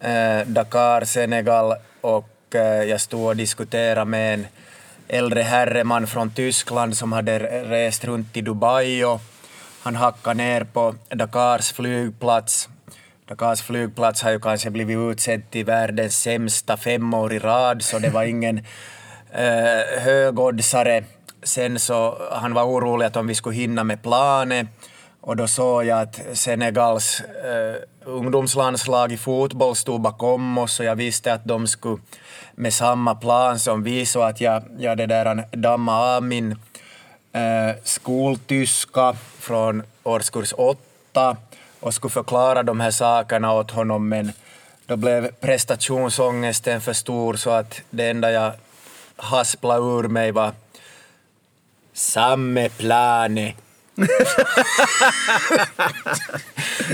eh, 0.00 0.46
Dakar, 0.46 1.04
Senegal 1.04 1.74
och 2.00 2.33
Eh, 2.54 2.84
jag 2.84 3.00
stod 3.00 3.26
och 3.26 3.36
diskuterade 3.36 4.04
med 4.04 4.34
en 4.34 4.46
äldre 5.08 5.42
herreman 5.42 6.06
från 6.06 6.30
Tyskland 6.30 6.96
som 6.96 7.12
hade 7.12 7.38
rest 7.70 8.04
runt 8.04 8.36
i 8.36 8.40
Dubai 8.40 9.04
och 9.04 9.20
han 9.82 9.96
hackade 9.96 10.34
ner 10.34 10.64
på 10.64 10.94
Dakars 11.08 11.72
flygplats. 11.72 12.68
Dakars 13.28 13.62
flygplats 13.62 14.22
har 14.22 14.30
ju 14.30 14.40
kanske 14.40 14.70
blivit 14.70 14.98
utsedd 14.98 15.50
till 15.50 15.64
världens 15.64 16.22
sämsta 16.22 16.76
fem 16.76 17.14
år 17.14 17.32
i 17.32 17.38
rad, 17.38 17.82
så 17.82 17.98
det 17.98 18.10
var 18.10 18.24
ingen 18.24 18.58
eh, 19.32 20.00
högoddsare. 20.00 21.04
Sen 21.42 21.78
så, 21.78 22.28
han 22.32 22.54
var 22.54 22.64
orolig 22.64 23.06
att 23.06 23.16
om 23.16 23.26
vi 23.26 23.34
skulle 23.34 23.56
hinna 23.56 23.84
med 23.84 24.02
planet, 24.02 24.66
och 25.20 25.36
då 25.36 25.46
såg 25.46 25.84
jag 25.84 26.00
att 26.00 26.20
Senegals 26.32 27.20
eh, 27.20 27.82
ungdomslandslag 28.04 29.12
i 29.12 29.16
fotboll 29.16 29.76
stod 29.76 30.00
bakom 30.00 30.58
oss 30.58 30.80
och 30.80 30.86
jag 30.86 30.96
visste 30.96 31.32
att 31.32 31.44
de 31.44 31.66
skulle 31.66 31.98
med 32.54 32.74
samma 32.74 33.14
plan 33.14 33.58
som 33.58 33.82
vi, 33.82 34.06
så 34.06 34.22
att 34.22 34.40
jag, 34.40 34.62
jag 34.78 34.98
det 34.98 35.06
där 35.06 35.44
damma 35.56 36.16
av 36.16 36.22
min 36.22 36.52
eh, 37.32 37.76
skoltyska 37.84 39.16
från 39.38 39.82
årskurs 40.02 40.54
åtta 40.56 41.36
och 41.80 41.94
skulle 41.94 42.10
förklara 42.10 42.62
de 42.62 42.80
här 42.80 42.90
sakerna 42.90 43.52
åt 43.52 43.70
honom, 43.70 44.08
men 44.08 44.32
då 44.86 44.96
blev 44.96 45.30
prestationsångesten 45.32 46.80
för 46.80 46.92
stor 46.92 47.34
så 47.34 47.50
att 47.50 47.80
det 47.90 48.10
enda 48.10 48.32
jag 48.32 48.52
hasplade 49.16 49.80
ur 49.80 50.08
mig 50.08 50.32
var 50.32 50.52
Samme 51.92 52.68
plane. 52.68 53.54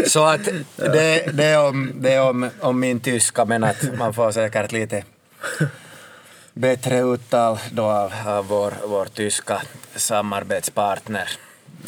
så 0.07 0.25
att 0.25 0.45
det, 0.77 1.33
det 1.33 1.45
är, 1.45 1.69
om, 1.69 1.93
det 1.95 2.13
är 2.13 2.23
om, 2.23 2.51
om 2.61 2.81
min 2.81 3.01
tyska, 3.01 3.45
men 3.45 3.65
att 3.65 3.99
man 3.99 4.15
får 4.15 4.33
säkert 4.33 4.73
lite 4.73 5.05
bättre 6.53 7.01
uttal 7.01 7.59
då 7.73 7.85
av, 7.85 8.13
av 8.27 8.47
vår, 8.47 8.73
vår 8.87 9.05
tyska 9.05 9.63
samarbetspartner. 9.95 11.31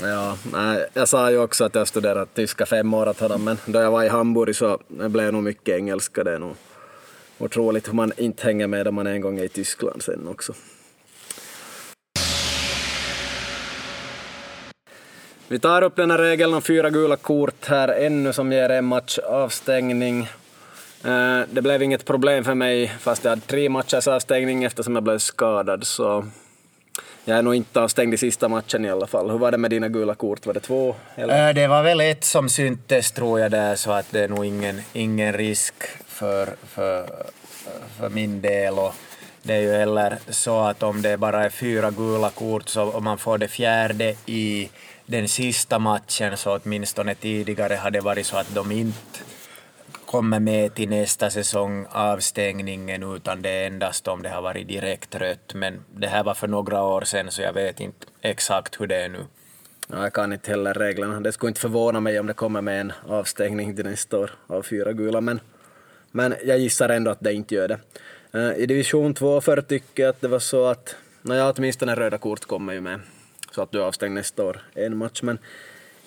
Ja, 0.00 0.36
jag 0.92 1.08
sa 1.08 1.30
ju 1.30 1.38
också 1.38 1.64
att 1.64 1.74
jag 1.74 1.88
studerat 1.88 2.34
tyska 2.34 2.66
fem 2.66 2.94
år 2.94 3.08
åt 3.08 3.20
honom, 3.20 3.44
men 3.44 3.58
då 3.66 3.80
jag 3.80 3.90
var 3.90 4.04
i 4.04 4.08
Hamburg 4.08 4.56
så 4.56 4.78
blev 4.88 5.26
det 5.26 5.32
nog 5.32 5.42
mycket 5.42 5.76
engelska. 5.76 6.24
Det 6.24 6.34
är 6.34 6.38
nog 6.38 6.56
otroligt 7.38 7.88
hur 7.88 7.92
man 7.92 8.12
inte 8.16 8.44
hänger 8.44 8.66
med 8.66 8.88
om 8.88 8.94
man 8.94 9.06
en 9.06 9.20
gång 9.20 9.38
är 9.38 9.44
i 9.44 9.48
Tyskland 9.48 10.02
sen 10.02 10.28
också. 10.28 10.52
Vi 15.48 15.58
tar 15.58 15.82
upp 15.82 15.96
den 15.96 16.10
här 16.10 16.18
regeln 16.18 16.54
om 16.54 16.62
fyra 16.62 16.90
gula 16.90 17.16
kort 17.16 17.66
här 17.66 17.88
ännu 17.88 18.32
som 18.32 18.52
ger 18.52 18.68
en 18.68 18.84
match 18.84 19.18
avstängning. 19.18 20.28
Eh, 21.04 21.40
det 21.50 21.62
blev 21.62 21.82
inget 21.82 22.04
problem 22.04 22.44
för 22.44 22.54
mig 22.54 22.88
fast 22.88 23.24
jag 23.24 23.30
hade 23.30 23.42
tre 23.42 23.68
matchers 23.68 24.08
avstängning 24.08 24.64
eftersom 24.64 24.94
jag 24.94 25.02
blev 25.02 25.18
skadad 25.18 25.86
så 25.86 26.24
jag 27.24 27.38
är 27.38 27.42
nog 27.42 27.54
inte 27.54 27.80
avstängd 27.80 28.14
i 28.14 28.16
sista 28.16 28.48
matchen 28.48 28.84
i 28.84 28.90
alla 28.90 29.06
fall. 29.06 29.30
Hur 29.30 29.38
var 29.38 29.50
det 29.50 29.58
med 29.58 29.70
dina 29.70 29.88
gula 29.88 30.14
kort? 30.14 30.46
Var 30.46 30.54
det 30.54 30.60
två? 30.60 30.94
Eller? 31.14 31.48
Eh, 31.48 31.54
det 31.54 31.66
var 31.66 31.82
väl 31.82 32.00
ett 32.00 32.24
som 32.24 32.48
syntes 32.48 33.12
tror 33.12 33.40
jag 33.40 33.50
där 33.50 33.76
så 33.76 33.90
att 33.90 34.06
det 34.10 34.20
är 34.20 34.28
nog 34.28 34.44
ingen, 34.44 34.80
ingen 34.92 35.32
risk 35.32 35.74
för, 36.06 36.48
för, 36.68 37.06
för 37.98 38.08
min 38.08 38.40
del. 38.40 38.78
Och 38.78 38.94
det 39.42 39.54
är 39.54 39.60
ju 39.60 39.72
heller 39.72 40.18
så 40.28 40.60
att 40.60 40.82
om 40.82 41.02
det 41.02 41.16
bara 41.16 41.44
är 41.44 41.50
fyra 41.50 41.90
gula 41.90 42.30
kort 42.30 42.68
så 42.68 42.92
om 42.92 43.04
man 43.04 43.18
får 43.18 43.38
det 43.38 43.48
fjärde 43.48 44.14
i 44.26 44.70
den 45.06 45.28
sista 45.28 45.78
matchen 45.78 46.36
så 46.36 46.58
åtminstone 46.64 47.14
tidigare 47.14 47.74
hade 47.74 48.00
varit 48.00 48.26
så 48.26 48.36
att 48.36 48.54
de 48.54 48.72
inte 48.72 49.18
kommer 50.12 50.40
med 50.40 50.74
till 50.74 50.88
nästa 50.88 51.30
säsong 51.30 51.86
avstängningen 51.90 53.02
utan 53.02 53.42
det 53.42 53.50
är 53.50 53.66
endast 53.66 54.08
om 54.08 54.22
det 54.22 54.28
har 54.28 54.42
varit 54.42 54.68
direkt 54.68 55.14
rött. 55.14 55.54
Men 55.54 55.84
det 55.96 56.06
här 56.06 56.24
var 56.24 56.34
för 56.34 56.48
några 56.48 56.82
år 56.82 57.00
sedan 57.00 57.30
så 57.30 57.42
jag 57.42 57.52
vet 57.52 57.80
inte 57.80 58.06
exakt 58.20 58.80
hur 58.80 58.86
det 58.86 58.96
är 58.96 59.08
nu. 59.08 59.24
Ja, 59.88 60.02
jag 60.02 60.12
kan 60.12 60.32
inte 60.32 60.50
heller 60.50 60.74
reglerna. 60.74 61.20
Det 61.20 61.32
skulle 61.32 61.50
inte 61.50 61.60
förvåna 61.60 62.00
mig 62.00 62.20
om 62.20 62.26
det 62.26 62.34
kommer 62.34 62.60
med 62.60 62.80
en 62.80 62.92
avstängning 63.08 63.76
till 63.76 63.84
nästa 63.84 64.18
år 64.18 64.30
av 64.46 64.62
fyra 64.62 64.92
gula, 64.92 65.20
men, 65.20 65.40
men 66.10 66.34
jag 66.44 66.58
gissar 66.58 66.88
ändå 66.88 67.10
att 67.10 67.20
det 67.20 67.32
inte 67.32 67.54
gör 67.54 67.68
det. 67.68 67.78
Eh, 68.32 68.62
I 68.62 68.66
division 68.66 69.14
2 69.14 69.40
förr 69.40 69.60
tycker 69.60 70.02
jag 70.02 70.10
att 70.10 70.20
det 70.20 70.28
var 70.28 70.38
så 70.38 70.66
att, 70.66 70.96
nåja 71.22 71.52
åtminstone 71.52 71.94
röda 71.94 72.18
kort 72.18 72.44
kommer 72.44 72.72
ju 72.72 72.80
med 72.80 73.00
så 73.54 73.62
att 73.62 73.72
du 73.72 73.78
är 73.78 73.82
avstängd 73.82 74.14
nästa 74.14 74.44
år 74.44 74.60
en 74.74 74.96
match. 74.96 75.22
Men 75.22 75.38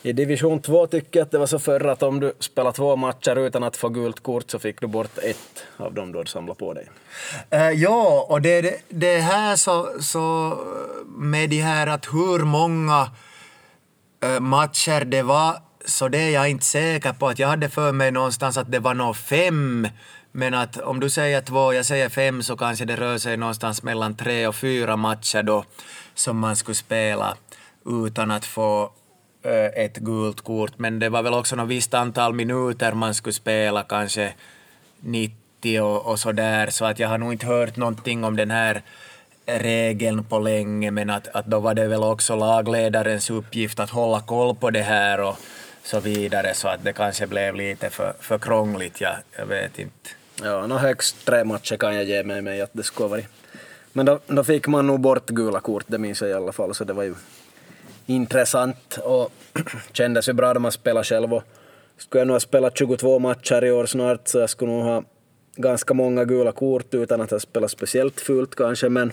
i 0.05 0.13
division 0.13 0.59
2 0.61 0.87
tycker 0.87 1.19
jag 1.19 1.25
att 1.25 1.31
det 1.31 1.37
var 1.37 1.45
så 1.45 1.59
förr 1.59 1.87
att 1.87 2.03
om 2.03 2.19
du 2.19 2.33
spelar 2.39 2.71
två 2.71 2.95
matcher 2.95 3.35
utan 3.35 3.63
att 3.63 3.77
få 3.77 3.89
gult 3.89 4.23
kort 4.23 4.51
så 4.51 4.59
fick 4.59 4.81
du 4.81 4.87
bort 4.87 5.17
ett 5.17 5.63
av 5.77 5.93
dem 5.93 6.11
du 6.11 6.17
hade 6.17 6.29
samlat 6.29 6.57
på 6.57 6.73
dig. 6.73 6.89
Uh, 7.53 7.71
ja, 7.71 8.25
och 8.29 8.41
det, 8.41 8.61
det, 8.61 8.79
det 8.89 9.17
här 9.17 9.55
så, 9.55 9.89
så 9.99 10.57
med 11.05 11.49
det 11.49 11.61
här 11.61 11.87
att 11.87 12.05
hur 12.05 12.45
många 12.45 13.11
uh, 14.25 14.39
matcher 14.39 15.05
det 15.05 15.23
var 15.23 15.55
så 15.85 16.07
det 16.07 16.17
är 16.17 16.29
jag 16.29 16.49
inte 16.49 16.65
säker 16.65 17.13
på. 17.13 17.27
att 17.27 17.39
Jag 17.39 17.47
hade 17.47 17.69
för 17.69 17.91
mig 17.91 18.11
någonstans 18.11 18.57
att 18.57 18.71
det 18.71 18.79
var 18.79 18.93
nog 18.93 19.17
fem 19.17 19.87
men 20.31 20.53
att 20.53 20.77
om 20.77 20.99
du 20.99 21.09
säger 21.09 21.41
två, 21.41 21.73
jag 21.73 21.85
säger 21.85 22.09
fem, 22.09 22.43
så 22.43 22.57
kanske 22.57 22.85
det 22.85 22.95
rör 22.95 23.17
sig 23.17 23.37
någonstans 23.37 23.83
mellan 23.83 24.15
tre 24.15 24.47
och 24.47 24.55
fyra 24.55 24.95
matcher 24.95 25.43
då 25.43 25.65
som 26.13 26.37
man 26.37 26.55
skulle 26.55 26.75
spela 26.75 27.37
utan 27.85 28.31
att 28.31 28.45
få 28.45 28.91
Eh, 29.45 29.85
ett 29.85 29.97
gult 29.97 30.41
kort. 30.41 30.71
Men 30.77 30.99
det 30.99 31.09
var 31.09 31.23
väl 31.23 31.33
också 31.33 31.55
något 31.55 31.69
visst 31.69 31.93
antal 31.93 32.33
minuter 32.33 32.93
man 32.93 33.15
skulle 33.15 33.33
spela, 33.33 33.83
kanske 33.83 34.33
90 34.99 35.81
och, 35.81 36.05
och 36.05 36.19
så 36.19 36.31
där. 36.31 36.69
Så 36.69 36.85
att 36.85 36.99
jag 36.99 37.07
har 37.09 37.17
nog 37.17 37.33
inte 37.33 37.45
hört 37.45 37.77
någonting 37.77 38.23
om 38.23 38.35
den 38.35 38.51
här 38.51 38.81
regeln 39.45 40.23
på 40.23 40.39
länge, 40.39 40.91
men 40.91 41.09
att, 41.09 41.27
att 41.27 41.45
då 41.45 41.59
var 41.59 41.73
det 41.73 41.87
väl 41.87 42.03
också 42.03 42.35
lagledarens 42.35 43.29
uppgift 43.29 43.79
att 43.79 43.89
hålla 43.89 44.21
koll 44.21 44.55
på 44.55 44.71
det 44.71 44.81
här 44.81 45.19
och 45.19 45.37
så 45.83 45.99
vidare, 45.99 46.53
så 46.53 46.67
att 46.67 46.83
det 46.83 46.93
kanske 46.93 47.27
blev 47.27 47.55
lite 47.55 47.89
för, 47.89 48.13
för 48.19 48.37
krångligt, 48.37 49.01
jag, 49.01 49.15
jag 49.37 49.45
vet 49.45 49.79
inte. 49.79 50.09
Ja, 50.43 50.67
no 50.67 50.73
högst 50.73 51.25
tre 51.25 51.43
matcher 51.43 51.77
kan 51.77 51.95
jag 51.95 52.03
ge 52.03 52.23
med 52.23 52.43
mig 52.43 52.61
att 52.61 52.73
det 52.73 52.83
skulle 52.83 53.09
varit. 53.09 53.27
Men 53.93 54.05
då, 54.05 54.19
då 54.27 54.43
fick 54.43 54.67
man 54.67 54.87
nog 54.87 54.99
bort 54.99 55.29
gula 55.29 55.59
kort, 55.59 55.83
det 55.87 55.97
minns 55.97 56.21
jag 56.21 56.29
i 56.29 56.33
alla 56.33 56.51
fall, 56.51 56.75
så 56.75 56.83
det 56.83 56.93
var 56.93 57.03
ju 57.03 57.15
intressant 58.05 58.99
och 59.03 59.31
kändes 59.91 60.29
ju 60.29 60.33
bra 60.33 60.53
när 60.53 60.59
man 60.59 60.71
spelade 60.71 61.03
själv. 61.03 61.33
Och 61.33 61.43
skulle 61.97 62.21
jag 62.21 62.27
nog 62.27 62.35
ha 62.35 62.39
spelat 62.39 62.77
22 62.77 63.19
matcher 63.19 63.63
i 63.63 63.71
år 63.71 63.85
snart 63.85 64.27
så 64.27 64.39
jag 64.39 64.49
skulle 64.49 64.71
nog 64.71 64.83
ha 64.83 65.03
ganska 65.55 65.93
många 65.93 66.25
gula 66.25 66.51
kort 66.51 66.93
utan 66.93 67.21
att 67.21 67.31
ha 67.31 67.39
spelat 67.39 67.71
speciellt 67.71 68.21
fult 68.21 68.55
kanske, 68.55 68.89
men 68.89 69.11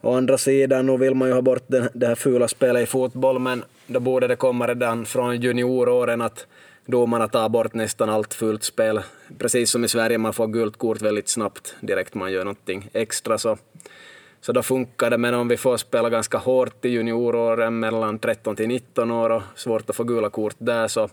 å 0.00 0.14
andra 0.14 0.38
sidan, 0.38 0.86
nu 0.86 0.96
vill 0.96 1.14
man 1.14 1.28
ju 1.28 1.34
ha 1.34 1.42
bort 1.42 1.64
det 1.92 2.06
här 2.06 2.14
fula 2.14 2.48
spelet 2.48 2.82
i 2.82 2.86
fotboll, 2.86 3.38
men 3.38 3.64
då 3.86 4.00
borde 4.00 4.26
det 4.26 4.36
komma 4.36 4.66
redan 4.66 5.06
från 5.06 5.40
junioråren 5.40 6.20
att 6.20 6.46
domarna 6.86 7.28
tar 7.28 7.48
bort 7.48 7.74
nästan 7.74 8.08
allt 8.08 8.34
fult 8.34 8.64
spel. 8.64 9.00
Precis 9.38 9.70
som 9.70 9.84
i 9.84 9.88
Sverige, 9.88 10.18
man 10.18 10.32
får 10.32 10.46
gult 10.46 10.76
kort 10.76 11.02
väldigt 11.02 11.28
snabbt 11.28 11.74
direkt 11.80 12.14
man 12.14 12.32
gör 12.32 12.44
någonting 12.44 12.90
extra. 12.92 13.38
Så, 13.38 13.58
så 14.42 14.52
då 14.52 14.62
funkar 14.62 15.10
det, 15.10 15.18
men 15.18 15.34
om 15.34 15.48
vi 15.48 15.56
får 15.56 15.76
spela 15.76 16.10
ganska 16.10 16.38
hårt 16.38 16.84
i 16.84 16.88
junioråren 16.88 17.78
mellan 17.78 18.18
13 18.18 18.56
till 18.56 18.68
19 18.68 19.10
år 19.10 19.30
och 19.30 19.42
svårt 19.54 19.90
att 19.90 19.96
få 19.96 20.04
gula 20.04 20.30
kort 20.30 20.56
där 20.58 20.88
så, 20.88 21.08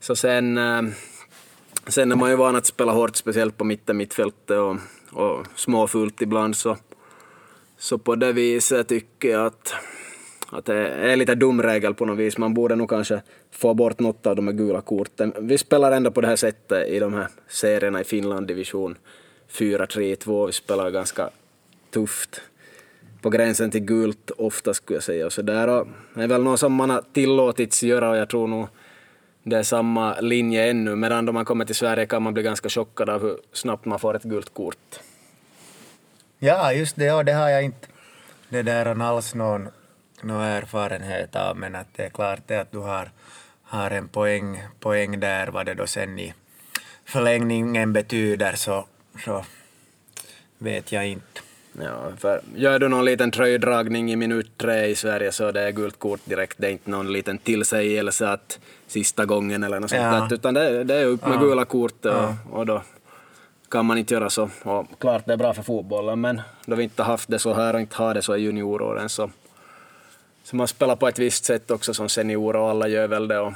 så 0.00 0.16
sen, 0.16 0.58
eh, 0.58 0.82
sen 1.86 2.12
är 2.12 2.16
man 2.16 2.30
ju 2.30 2.36
van 2.36 2.56
att 2.56 2.66
spela 2.66 2.92
hårt, 2.92 3.16
speciellt 3.16 3.56
på 3.56 3.64
mitten 3.64 3.96
mittfältet 3.96 4.58
och, 4.58 4.76
och 5.12 5.46
småfult 5.54 6.22
ibland 6.22 6.56
så, 6.56 6.76
så 7.78 7.98
på 7.98 8.14
det 8.14 8.32
viset 8.32 8.88
tycker 8.88 9.28
jag 9.28 9.46
att 9.46 9.74
att 10.50 10.64
det 10.64 10.88
är 10.88 11.16
lite 11.16 11.34
dum 11.34 11.62
regel 11.62 11.94
på 11.94 12.04
något 12.04 12.18
vis. 12.18 12.38
Man 12.38 12.54
borde 12.54 12.76
nog 12.76 12.90
kanske 12.90 13.22
få 13.50 13.74
bort 13.74 13.98
något 13.98 14.26
av 14.26 14.36
de 14.36 14.46
här 14.46 14.54
gula 14.54 14.80
korten. 14.80 15.32
Vi 15.40 15.58
spelar 15.58 15.92
ändå 15.92 16.10
på 16.10 16.20
det 16.20 16.26
här 16.26 16.36
sättet 16.36 16.88
i 16.88 16.98
de 16.98 17.14
här 17.14 17.28
serierna 17.48 18.00
i 18.00 18.04
Finland, 18.04 18.46
division 18.46 18.98
4, 19.48 19.86
3, 19.86 20.16
2. 20.16 20.46
Vi 20.46 20.52
spelar 20.52 20.90
ganska 20.90 21.30
tufft. 21.90 22.40
På 23.22 23.30
gränsen 23.30 23.70
till 23.70 23.80
gult 23.80 24.30
ofta 24.30 24.74
skulle 24.74 24.96
jag 24.96 25.02
säga. 25.02 25.26
Och 25.26 25.32
så 25.32 25.42
där. 25.42 25.68
Och 25.68 25.88
det 26.14 26.22
är 26.22 26.28
väl 26.28 26.42
något 26.42 26.60
som 26.60 26.72
man 26.72 26.90
har 26.90 27.02
tillåtits 27.12 27.82
göra 27.82 28.10
och 28.10 28.16
jag 28.16 28.28
tror 28.28 28.48
nog 28.48 28.68
det 29.42 29.56
är 29.56 29.62
samma 29.62 30.20
linje 30.20 30.70
ännu. 30.70 30.96
Medan 30.96 31.26
då 31.26 31.32
man 31.32 31.44
kommer 31.44 31.64
till 31.64 31.74
Sverige 31.74 32.06
kan 32.06 32.22
man 32.22 32.34
bli 32.34 32.42
ganska 32.42 32.68
chockad 32.68 33.10
av 33.10 33.22
hur 33.22 33.36
snabbt 33.52 33.84
man 33.84 33.98
får 33.98 34.16
ett 34.16 34.22
gult 34.22 34.54
kort. 34.54 35.00
Ja, 36.38 36.72
just 36.72 36.96
det. 36.96 37.12
Och 37.12 37.24
det 37.24 37.32
har 37.32 37.48
jag 37.48 37.62
inte 37.62 37.86
det 38.48 38.62
där 38.62 39.02
alls 39.02 39.34
någon 39.34 39.68
någon 40.22 40.42
erfarenhet 40.42 41.36
av, 41.36 41.56
men 41.56 41.74
att 41.74 41.86
det 41.96 42.04
är 42.04 42.10
klart 42.10 42.40
det 42.46 42.60
att 42.60 42.72
du 42.72 42.78
har, 42.78 43.10
har 43.62 43.90
en 43.90 44.08
poäng, 44.08 44.62
poäng 44.80 45.20
där, 45.20 45.46
vad 45.46 45.66
det 45.66 45.74
då 45.74 45.86
sen 45.86 46.18
i 46.18 46.34
förlängningen 47.04 47.92
betyder, 47.92 48.52
så, 48.52 48.86
så 49.24 49.44
vet 50.58 50.92
jag 50.92 51.06
inte. 51.06 51.40
Ja, 51.82 52.10
för 52.18 52.40
gör 52.54 52.78
du 52.78 52.88
någon 52.88 53.04
liten 53.04 53.30
tröjdragning 53.30 54.12
i 54.12 54.16
minut 54.16 54.50
tre 54.58 54.84
i 54.86 54.94
Sverige 54.94 55.32
så 55.32 55.52
det 55.52 55.60
är 55.60 55.70
gult 55.70 55.98
kort 55.98 56.20
direkt. 56.24 56.54
Det 56.58 56.66
är 56.66 56.70
inte 56.70 56.90
någon 56.90 57.12
liten 57.12 57.38
tillsägelse 57.38 58.28
att 58.28 58.58
sista 58.86 59.24
gången 59.24 59.62
eller 59.62 59.80
något 59.80 59.92
Ja. 59.92 60.18
sånt 60.18 60.32
utan 60.32 60.54
det, 60.54 60.84
det 60.84 60.94
är 60.94 61.04
upp 61.04 61.26
med 61.26 61.36
Ja. 61.36 61.40
gula 61.40 61.64
kort 61.64 62.04
och, 62.04 62.12
Ja. 62.12 62.36
och 62.50 62.66
då 62.66 62.82
kan 63.68 63.86
man 63.86 63.98
inte 63.98 64.14
göra 64.14 64.30
så. 64.30 64.50
Och 64.62 64.86
klart 64.98 65.26
det 65.26 65.32
är 65.32 65.36
bra 65.36 65.54
för 65.54 65.62
fotbollen 65.62 66.20
men 66.20 66.40
då 66.66 66.76
vi 66.76 66.84
inte 66.84 67.02
haft 67.02 67.30
det 67.30 67.38
så 67.38 67.54
här 67.54 67.74
och 67.74 67.80
inte 67.80 67.96
har 67.96 68.14
det 68.14 68.22
så 68.22 68.36
i 68.36 68.40
junioråren 68.40 69.08
så, 69.08 69.30
så 70.44 70.56
man 70.56 70.68
spelar 70.68 70.96
på 70.96 71.08
ett 71.08 71.18
visst 71.18 71.44
sätt 71.44 71.70
också 71.70 71.94
som 71.94 72.08
senior 72.08 72.56
och 72.56 72.70
alla 72.70 72.88
gör 72.88 73.08
väl 73.08 73.28
det 73.28 73.38
och 73.38 73.52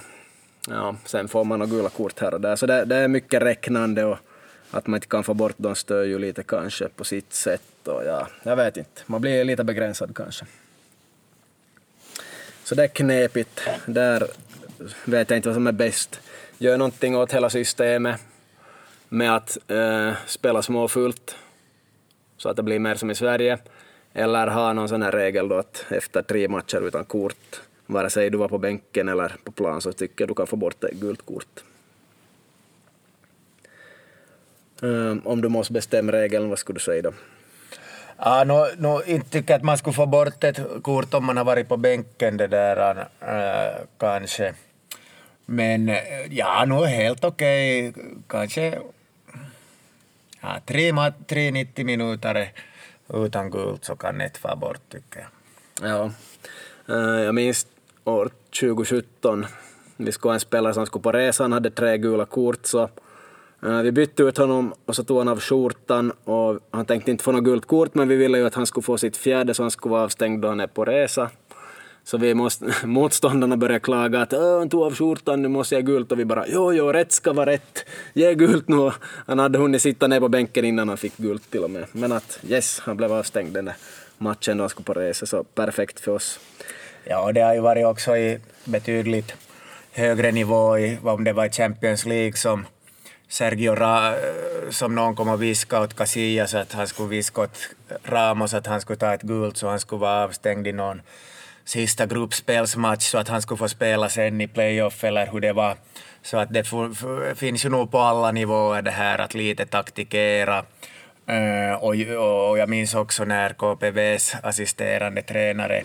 ja, 0.69 0.95
sen 1.05 1.29
får 1.29 1.45
man 1.45 1.59
några 1.59 1.73
gula 1.73 1.89
kort 1.89 2.21
här 2.21 2.35
och 2.35 2.41
där. 2.41 2.57
Så 2.57 2.67
det, 2.67 2.85
det 2.85 2.97
är 2.97 3.09
mycket 3.09 3.43
räknande 3.43 4.05
och 4.05 4.19
att 4.71 4.87
man 4.87 4.99
inte 4.99 5.07
kan 5.07 5.25
få 5.25 5.35
bort 5.35 5.55
dem 5.57 5.75
stör 5.75 6.05
ju 6.05 6.19
lite 6.19 6.43
kanske 6.43 6.89
på 6.89 7.05
sitt 7.05 7.33
sätt 7.33 7.89
och 7.89 8.05
ja, 8.05 8.29
jag 8.43 8.57
vet 8.57 8.77
inte. 8.77 9.03
Man 9.07 9.21
blir 9.21 9.45
lite 9.45 9.65
begränsad 9.65 10.17
kanske. 10.17 10.47
Så 12.65 12.75
det 12.75 12.83
är 12.83 12.89
knepigt. 12.89 13.61
Där 13.87 14.27
vet 15.05 15.31
jag 15.31 15.39
inte 15.39 15.49
vad 15.49 15.57
som 15.57 15.67
är 15.67 15.73
bäst. 15.73 16.21
Gör 16.59 16.79
någonting 16.79 17.17
åt 17.17 17.33
hela 17.33 17.50
systemet 17.50 18.21
med 19.09 19.37
att 19.37 19.71
eh, 19.71 20.12
spela 20.27 20.62
småfullt 20.62 21.37
så 22.37 22.49
att 22.49 22.57
det 22.57 22.62
blir 22.62 22.79
mer 22.79 22.95
som 22.95 23.11
i 23.11 23.15
Sverige. 23.15 23.59
Eller 24.12 24.47
ha 24.47 24.73
någon 24.73 24.89
sån 24.89 25.03
här 25.03 25.12
regel 25.12 25.49
då 25.49 25.59
att 25.59 25.85
efter 25.89 26.23
tre 26.23 26.49
matcher 26.49 26.81
utan 26.87 27.05
kort, 27.05 27.61
vare 27.87 28.11
sig 28.11 28.31
du 28.31 28.39
var 28.39 28.49
på 28.49 28.59
bänken 28.59 29.09
eller 29.09 29.37
på 29.45 29.53
plan, 29.53 29.81
så 29.81 29.93
tycker 29.93 30.23
jag 30.23 30.29
du 30.29 30.35
kan 30.35 30.47
få 30.47 30.57
bort 30.57 30.85
ett 30.85 30.93
gult 30.93 31.27
kort. 31.27 31.65
Eh, 34.82 35.16
om 35.25 35.40
du 35.40 35.49
måste 35.49 35.72
bestämma 35.72 36.12
regeln, 36.12 36.49
vad 36.49 36.58
skulle 36.58 36.76
du 36.76 36.84
säga 36.84 37.02
då? 37.02 37.12
Ja, 38.18 38.44
no, 38.44 38.66
no, 38.76 39.02
inte 39.06 39.30
tycker 39.30 39.54
att 39.54 39.62
man 39.62 39.78
skulle 39.78 39.94
få 39.94 40.06
bort 40.06 40.44
ett 40.44 40.60
kort 40.82 41.14
om 41.14 41.25
man 41.25 41.37
har 41.37 41.44
varit 41.44 41.68
på 41.68 41.76
bänken 41.76 42.37
det 42.37 42.46
där 42.46 43.08
äh, 43.20 43.87
kanske. 43.99 44.54
Men 45.46 45.88
äh, 45.88 45.96
ja, 46.30 46.64
nog 46.64 46.87
helt 46.87 47.25
okej. 47.25 47.92
Kanske 48.26 48.78
ja, 50.40 50.60
tre, 50.66 50.92
tre 51.26 51.50
90 51.50 51.84
minuter 51.84 52.52
utan 53.14 53.50
gult 53.50 53.84
så 53.84 53.96
kan 53.96 54.20
ett 54.20 54.44
vara 54.44 54.56
bort 54.56 54.80
tycker 54.88 55.20
jag. 55.20 55.90
Ja. 55.90 56.10
Eh, 56.88 57.25
Jag 57.25 57.34
minns 57.34 57.66
år 58.04 58.30
2017, 58.60 59.46
vi 59.96 60.12
skulle 60.12 60.30
ha 60.30 60.34
en 60.34 60.40
spelare 60.40 60.75
som 60.75 60.87
skulle 60.87 61.02
på 61.02 61.12
resa, 61.12 61.44
han 61.44 61.52
hade 61.52 61.70
tre 61.70 61.99
gula 61.99 62.26
kort, 62.26 62.66
så 62.66 62.82
eh, 62.82 62.88
Eh, 63.62 63.83
vi 63.83 63.93
bytte 63.93 64.23
ut 64.23 64.38
honom 64.38 64.75
och 64.87 64.97
så 64.97 65.05
tog 65.05 65.19
han 65.19 65.29
av 65.29 65.40
skjortan 65.40 66.12
och 66.25 66.61
han 66.71 66.87
tänkte 66.87 67.11
inte 67.11 67.25
få 67.25 67.33
något 67.33 67.45
gult 67.45 67.67
kort, 67.67 67.95
men 67.95 68.09
vi 68.09 68.17
ville 68.17 68.38
ju 68.38 68.47
att 68.47 68.55
han 68.55 68.67
skulle 68.67 68.85
få 68.85 68.99
sitt 68.99 69.17
fjärde 69.17 69.55
så 69.55 69.62
han 69.62 69.71
skulle 69.71 69.93
vara 69.93 70.02
avstängd 70.02 70.43
då 70.43 70.49
han 70.49 70.61
är 70.61 70.67
på 70.67 70.85
resa. 70.85 71.31
Så 72.05 72.19
vi 72.19 72.35
måste, 72.35 72.75
motståndarna 72.85 73.57
började 73.57 73.81
klaga 73.81 74.21
att 74.21 74.33
han 74.33 74.69
tog 74.69 74.83
av 74.83 74.95
skjortan, 74.95 75.43
nu 75.43 75.49
måste 75.49 75.75
jag 75.75 75.87
gult 75.87 76.12
och 76.12 76.19
vi 76.19 76.25
bara 76.25 76.45
jo, 76.49 76.73
jo, 76.73 76.93
rätt 76.93 77.12
ska 77.12 77.33
vara 77.33 77.50
rätt, 77.50 77.85
ge 78.14 78.35
gult 78.35 78.69
nu. 78.69 78.90
Han 79.26 79.38
hade 79.38 79.59
hunnit 79.59 79.83
sitta 79.83 80.07
ner 80.07 80.21
på 80.21 80.29
bänken 80.29 80.64
innan 80.64 80.88
han 80.88 80.99
fick 80.99 81.17
gult 81.17 81.50
till 81.50 81.64
och 81.64 81.71
med. 81.71 81.85
Men 81.93 82.12
att 82.12 82.40
yes, 82.49 82.81
han 82.81 82.97
blev 82.97 83.12
avstängd 83.12 83.55
den 83.55 83.64
där 83.64 83.75
matchen 84.19 84.57
då 84.57 84.62
han 84.62 84.69
skulle 84.69 84.85
på 84.85 84.95
resa, 84.95 85.26
så 85.26 85.45
perfekt 85.45 86.00
för 86.00 86.12
oss. 86.12 86.40
Ja, 87.05 87.23
och 87.25 87.35
det 87.35 87.40
har 87.40 87.55
ju 87.55 87.61
varit 87.61 87.87
också 87.87 88.17
i 88.17 88.38
betydligt 88.64 89.35
högre 89.93 90.33
nivå 90.33 90.79
i, 90.79 90.99
om 91.02 91.25
det 91.25 91.33
var 91.33 91.47
i 91.47 91.50
Champions 91.50 92.07
League 92.07 92.37
som 92.37 92.67
Sergio 93.30 93.75
Ra, 93.75 94.14
som 94.70 94.94
någon 94.94 95.14
kom 95.16 95.28
och 95.28 95.43
viskade 95.43 95.84
åt 95.84 95.97
Casillas 95.97 96.54
att 96.54 96.73
han 96.73 96.86
skulle 96.86 97.08
viska 97.08 97.40
åt 97.40 97.58
Ramos 98.04 98.54
att 98.54 98.66
han 98.66 98.80
skulle 98.80 98.97
ta 98.97 99.14
ett 99.14 99.23
gult 99.23 99.56
så 99.56 99.69
han 99.69 99.80
skulle 99.80 100.00
vara 100.00 100.25
avstängd 100.25 100.66
i 100.66 100.73
någon 100.73 101.02
sista 101.64 102.06
gruppspelsmatch 102.06 103.10
så 103.10 103.19
att 103.19 103.28
han 103.28 103.43
skulle 103.43 103.58
få 103.58 103.69
spela 103.69 104.08
sen 104.08 104.40
i 104.40 104.49
playoff 104.49 105.04
eller 105.04 105.26
hur 105.26 105.40
det 105.40 105.52
var. 105.52 105.76
Så 106.23 106.36
att 106.36 106.52
det 106.52 106.64
finns 107.34 107.64
ju 107.64 107.69
nog 107.69 107.90
på 107.90 107.99
alla 107.99 108.32
nivåer 108.32 108.82
det 108.82 108.90
här 108.90 109.19
att 109.19 109.34
lite 109.34 109.66
taktikera. 109.66 110.64
Uh, 111.30 111.73
och, 111.73 111.95
och 112.50 112.58
jag 112.58 112.69
minns 112.69 112.95
också 112.95 113.25
när 113.25 113.52
KPVs 113.52 114.34
assisterande 114.43 115.23
tränare 115.23 115.84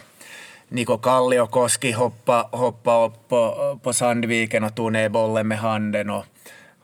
Niko 0.69 0.97
Kalliokoski 0.97 1.91
hoppa, 1.91 2.49
hoppa 2.51 3.05
upp 3.05 3.29
på, 3.29 3.79
på 3.83 3.93
Sandviken 3.93 4.63
och 4.63 4.75
tog 4.75 4.91
ner 4.91 5.09
bollen 5.09 5.47
med 5.47 5.57
handen 5.57 6.09
och, 6.09 6.25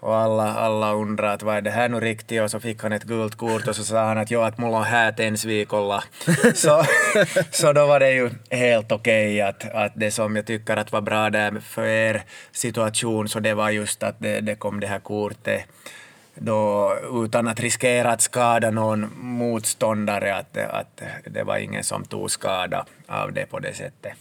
och 0.02 0.16
alla, 0.16 0.54
alla 0.54 0.94
undrade 0.94 1.34
att 1.34 1.44
vad 1.44 1.58
är 1.58 1.62
det 1.62 1.72
här 1.72 1.90
nu 1.90 2.00
riktigt 2.00 2.42
och 2.42 2.52
så 2.52 2.60
fick 2.60 2.84
han 2.84 2.94
ett 2.94 3.04
gult 3.04 3.36
kort 3.36 3.68
och 3.68 3.76
så 3.76 3.84
sa 3.84 4.06
han 4.06 4.18
att 4.18 4.32
jo, 4.32 4.42
att 4.42 4.58
mulla 4.58 4.78
on 4.78 4.84
häät 4.84 5.20
ensi 5.20 5.48
viikolla. 5.48 6.04
så, 6.56 6.84
så 7.52 7.74
då 7.74 7.86
var 7.86 8.00
det 8.00 8.12
ju 8.12 8.30
helt 8.50 8.92
okej 8.92 9.42
att, 9.42 9.72
att 9.74 9.92
det 9.96 10.12
som 10.12 10.36
jag 10.36 10.46
tycker 10.46 10.78
att 10.78 10.92
var 10.92 11.02
bra 11.02 11.30
där 11.30 11.60
för 11.60 11.86
er 11.86 12.24
situation 12.52 13.30
så 13.30 13.40
det 13.40 13.54
var 13.54 13.70
just 13.70 14.04
att 14.04 14.16
det, 14.20 14.40
det 14.40 14.56
kom 14.56 14.80
det 14.80 14.88
här 14.88 15.00
kortet 15.00 15.66
då, 16.36 16.94
utan 17.26 17.48
att 17.48 17.60
riskera 17.60 18.12
att 18.12 18.22
skada 18.22 18.72
någon 18.72 19.10
motståndare, 19.18 20.36
att, 20.36 20.58
att 20.58 21.02
det 21.26 21.44
var 21.44 21.58
ingen 21.58 21.84
som 21.84 22.06
tog 22.06 22.32
skada 22.32 22.86
av 23.08 23.34
det 23.34 23.46
på 23.46 23.60
det 23.60 23.74
sättet. 23.74 24.14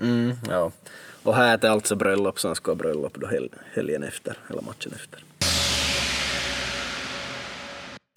Mm, 0.00 0.36
ja. 0.48 0.70
Och 1.22 1.34
här 1.34 1.64
är 1.64 1.68
alltså 1.68 1.96
bröllop, 1.96 2.40
så 2.40 2.48
han 2.48 2.54
ska 2.54 2.70
ha 2.70 2.76
bröllop 2.76 3.14
då 3.14 3.26
hel, 3.26 3.48
helgen 3.74 4.02
efter, 4.02 4.36
eller 4.50 4.62
matchen 4.62 4.92
efter. 4.94 5.24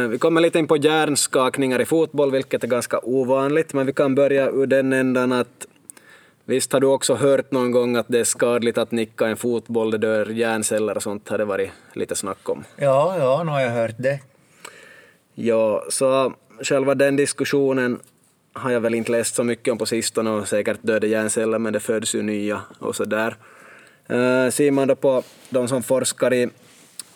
Vi 0.09 0.17
kommer 0.17 0.41
lite 0.41 0.59
in 0.59 0.67
på 0.67 0.77
hjärnskakningar 0.77 1.81
i 1.81 1.85
fotboll, 1.85 2.31
vilket 2.31 2.63
är 2.63 2.67
ganska 2.67 2.99
ovanligt, 3.03 3.73
men 3.73 3.85
vi 3.85 3.93
kan 3.93 4.15
börja 4.15 4.49
ur 4.49 4.67
den 4.67 4.93
ändan 4.93 5.31
att 5.31 5.67
visst 6.45 6.73
har 6.73 6.79
du 6.79 6.87
också 6.87 7.15
hört 7.15 7.51
någon 7.51 7.71
gång 7.71 7.95
att 7.95 8.05
det 8.09 8.19
är 8.19 8.23
skadligt 8.23 8.77
att 8.77 8.91
nicka 8.91 9.27
en 9.27 9.37
fotboll, 9.37 9.91
det 9.91 9.97
dör 9.97 10.25
hjärnceller 10.25 10.97
och 10.97 11.03
sånt 11.03 11.29
har 11.29 11.37
det 11.37 11.45
varit 11.45 11.69
lite 11.93 12.15
snack 12.15 12.49
om. 12.49 12.63
Ja, 12.75 13.17
ja, 13.17 13.43
nu 13.43 13.51
har 13.51 13.61
jag 13.61 13.71
hört 13.71 13.95
det. 13.97 14.19
Ja, 15.33 15.83
så 15.89 16.33
själva 16.61 16.95
den 16.95 17.15
diskussionen 17.15 17.99
har 18.55 18.71
jag 18.71 18.79
väl 18.79 18.95
inte 18.95 19.11
läst 19.11 19.35
så 19.35 19.43
mycket 19.43 19.71
om 19.71 19.77
på 19.77 19.85
sistone 19.85 20.29
och 20.29 20.47
säkert 20.47 20.77
döda 20.81 21.07
hjärnceller 21.07 21.59
men 21.59 21.73
det 21.73 21.79
föds 21.79 22.15
ju 22.15 22.21
nya 22.21 22.61
och 22.79 22.95
sådär. 22.95 23.35
Uh, 24.11 24.49
ser 24.49 24.71
man 24.71 24.87
då 24.87 24.95
på 24.95 25.23
de 25.49 25.67
som 25.67 25.83
forskar 25.83 26.33
i, 26.33 26.49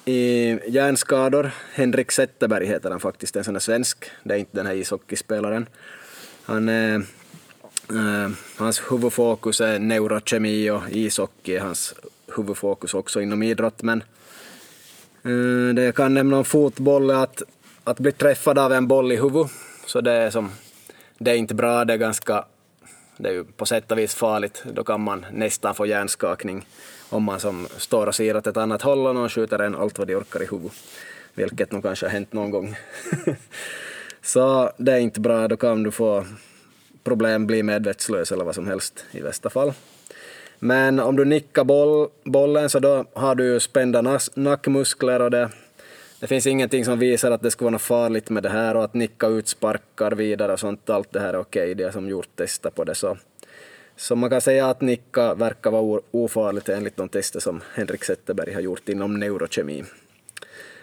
i 0.05 0.57
hjärnskador, 0.67 1.51
Henrik 1.73 2.11
Zetterberg 2.11 2.65
heter 2.65 2.91
han 2.91 2.99
faktiskt, 2.99 3.35
en 3.35 3.43
sån 3.43 3.53
där 3.53 3.61
svensk, 3.61 4.05
det 4.23 4.33
är 4.33 4.37
inte 4.37 4.57
den 4.57 4.65
här 4.65 4.73
ishockeyspelaren. 4.73 5.67
Han 6.45 6.69
är, 6.69 7.01
Uh, 7.91 8.29
hans 8.57 8.81
huvudfokus 8.91 9.61
är 9.61 9.79
neurokemi 9.79 10.69
och 10.69 10.81
ishockey 10.89 11.55
är 11.55 11.59
hans 11.59 11.95
huvudfokus 12.35 12.93
också 12.93 13.21
inom 13.21 13.43
idrott 13.43 13.81
men 13.81 14.03
uh, 15.25 15.73
Det 15.73 15.83
jag 15.83 15.95
kan 15.95 16.13
nämna 16.13 16.37
om 16.37 16.45
fotboll 16.45 17.09
är 17.09 17.15
att, 17.15 17.43
att 17.83 17.99
bli 17.99 18.11
träffad 18.11 18.59
av 18.59 18.73
en 18.73 18.87
boll 18.87 19.11
i 19.11 19.15
huvudet, 19.15 19.51
så 19.85 20.01
det 20.01 20.11
är, 20.11 20.29
som, 20.29 20.51
det 21.19 21.31
är 21.31 21.35
inte 21.35 21.55
bra, 21.55 21.85
det 21.85 21.93
är 21.93 21.97
ganska, 21.97 22.45
det 23.17 23.29
är 23.29 23.33
ju 23.33 23.43
på 23.43 23.65
sätt 23.65 23.91
och 23.91 23.97
vis 23.97 24.15
farligt, 24.15 24.63
då 24.73 24.83
kan 24.83 25.01
man 25.01 25.25
nästan 25.31 25.75
få 25.75 25.85
hjärnskakning 25.85 26.65
om 27.09 27.23
man 27.23 27.39
som 27.39 27.67
står 27.77 28.07
och 28.07 28.15
ser 28.15 28.37
åt 28.37 28.47
ett 28.47 28.57
annat 28.57 28.81
håll 28.81 29.07
och 29.07 29.15
någon 29.15 29.29
skjuter 29.29 29.59
en 29.59 29.75
allt 29.75 29.97
vad 29.97 30.07
de 30.07 30.15
orkar 30.15 30.43
i 30.43 30.47
huvudet, 30.51 30.77
vilket 31.33 31.71
nog 31.71 31.83
kanske 31.83 32.05
har 32.05 32.11
hänt 32.11 32.33
någon 32.33 32.51
gång. 32.51 32.75
så 34.21 34.71
det 34.77 34.93
är 34.93 34.99
inte 34.99 35.19
bra, 35.19 35.47
då 35.47 35.57
kan 35.57 35.83
du 35.83 35.91
få 35.91 36.25
problem, 37.03 37.47
bli 37.47 37.63
medvetslös 37.63 38.31
eller 38.31 38.45
vad 38.45 38.55
som 38.55 38.67
helst 38.67 39.05
i 39.11 39.21
värsta 39.21 39.49
fall. 39.49 39.73
Men 40.59 40.99
om 40.99 41.15
du 41.15 41.25
nickar 41.25 41.63
boll, 41.63 42.09
bollen 42.23 42.69
så 42.69 42.79
då 42.79 43.05
har 43.13 43.35
du 43.35 43.43
ju 43.43 43.59
spända 43.59 44.19
nackmuskler 44.35 45.21
och 45.21 45.31
det, 45.31 45.49
det 46.19 46.27
finns 46.27 46.47
ingenting 46.47 46.85
som 46.85 46.99
visar 46.99 47.31
att 47.31 47.41
det 47.41 47.51
skulle 47.51 47.65
vara 47.65 47.71
något 47.71 47.81
farligt 47.81 48.29
med 48.29 48.43
det 48.43 48.49
här 48.49 48.75
och 48.75 48.83
att 48.83 48.93
nicka 48.93 49.27
ut 49.27 49.47
sparkar 49.47 50.11
vidare 50.11 50.53
och 50.53 50.59
sånt, 50.59 50.89
allt 50.89 51.11
det 51.11 51.19
här 51.19 51.33
är 51.33 51.39
okej, 51.39 51.75
det 51.75 51.83
är 51.83 51.91
som 51.91 52.09
gjort 52.09 52.35
tester 52.35 52.69
på 52.69 52.83
det 52.83 52.95
så. 52.95 53.17
Så 53.95 54.15
man 54.15 54.29
kan 54.29 54.41
säga 54.41 54.69
att 54.69 54.81
nicka 54.81 55.33
verkar 55.33 55.71
vara 55.71 56.01
ofarligt 56.11 56.69
enligt 56.69 56.97
de 56.97 57.09
tester 57.09 57.39
som 57.39 57.61
Henrik 57.73 58.03
Zetterberg 58.03 58.53
har 58.53 58.61
gjort 58.61 58.89
inom 58.89 59.19
neurokemi. 59.19 59.83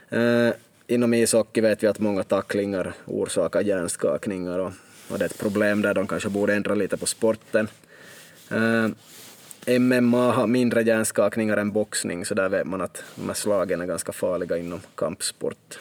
Eh, 0.09 0.51
inom 0.87 1.15
ishockey 1.15 1.61
vet 1.61 1.83
vi 1.83 1.87
att 1.87 1.99
många 1.99 2.23
tacklingar 2.23 2.93
orsakar 3.07 3.61
hjärnskakningar 3.61 4.59
och, 4.59 4.73
och 5.11 5.19
det 5.19 5.25
är 5.25 5.29
ett 5.29 5.39
problem 5.39 5.83
där 5.83 5.95
de 5.95 6.07
kanske 6.07 6.29
borde 6.29 6.55
ändra 6.55 6.75
lite 6.75 6.97
på 6.97 7.07
sporten. 7.07 7.69
Eh, 8.51 8.89
MMA 9.69 10.33
har 10.33 10.47
mindre 10.47 10.83
hjärnskakningar 10.83 11.57
än 11.57 11.73
boxning, 11.73 12.25
så 12.25 12.35
där 12.35 12.49
vet 12.49 12.67
man 12.67 12.81
att 12.81 13.03
de 13.15 13.27
här 13.27 13.35
slagen 13.35 13.81
är 13.81 13.87
ganska 13.87 14.13
farliga 14.13 14.57
inom 14.57 14.81
kampsport. 14.95 15.79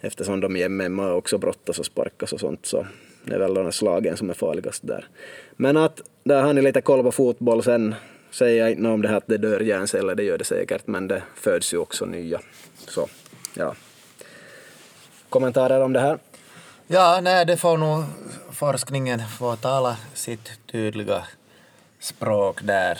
Eftersom 0.00 0.40
de 0.40 0.56
i 0.56 0.68
MMA 0.68 1.12
också 1.12 1.38
brottas 1.38 1.78
och 1.78 1.86
sparkas 1.86 2.32
och 2.32 2.40
sånt, 2.40 2.66
så 2.66 2.86
det 3.24 3.34
är 3.34 3.38
väl 3.38 3.54
de 3.54 3.64
här 3.64 3.70
slagen 3.70 4.16
som 4.16 4.30
är 4.30 4.34
farligast 4.34 4.86
där. 4.86 5.08
Men 5.56 5.76
att 5.76 6.00
där 6.24 6.42
har 6.42 6.52
ni 6.52 6.62
lite 6.62 6.80
koll 6.80 7.02
på 7.02 7.12
fotboll, 7.12 7.62
sen 7.62 7.94
säger 8.30 8.62
jag 8.62 8.72
inte 8.72 8.88
om 8.88 9.02
det 9.02 9.08
här 9.08 9.16
att 9.16 9.26
det 9.26 9.38
dör 9.38 9.60
hjärnceller, 9.60 10.14
det 10.14 10.22
gör 10.22 10.38
det 10.38 10.44
säkert, 10.44 10.86
men 10.86 11.08
det 11.08 11.22
föds 11.34 11.74
ju 11.74 11.78
också 11.78 12.04
nya. 12.04 12.40
Så, 12.88 13.08
ja. 13.54 13.74
Kommentarer 15.28 15.80
om 15.80 15.92
det 15.92 16.00
här? 16.00 16.18
Ja, 16.86 17.20
nej, 17.22 17.46
det 17.46 17.56
får 17.56 17.76
nog 17.76 18.04
forskningen 18.52 19.20
få 19.38 19.56
tala 19.56 19.96
sitt 20.14 20.50
tydliga 20.72 21.24
språk 22.02 22.62
där. 22.62 22.98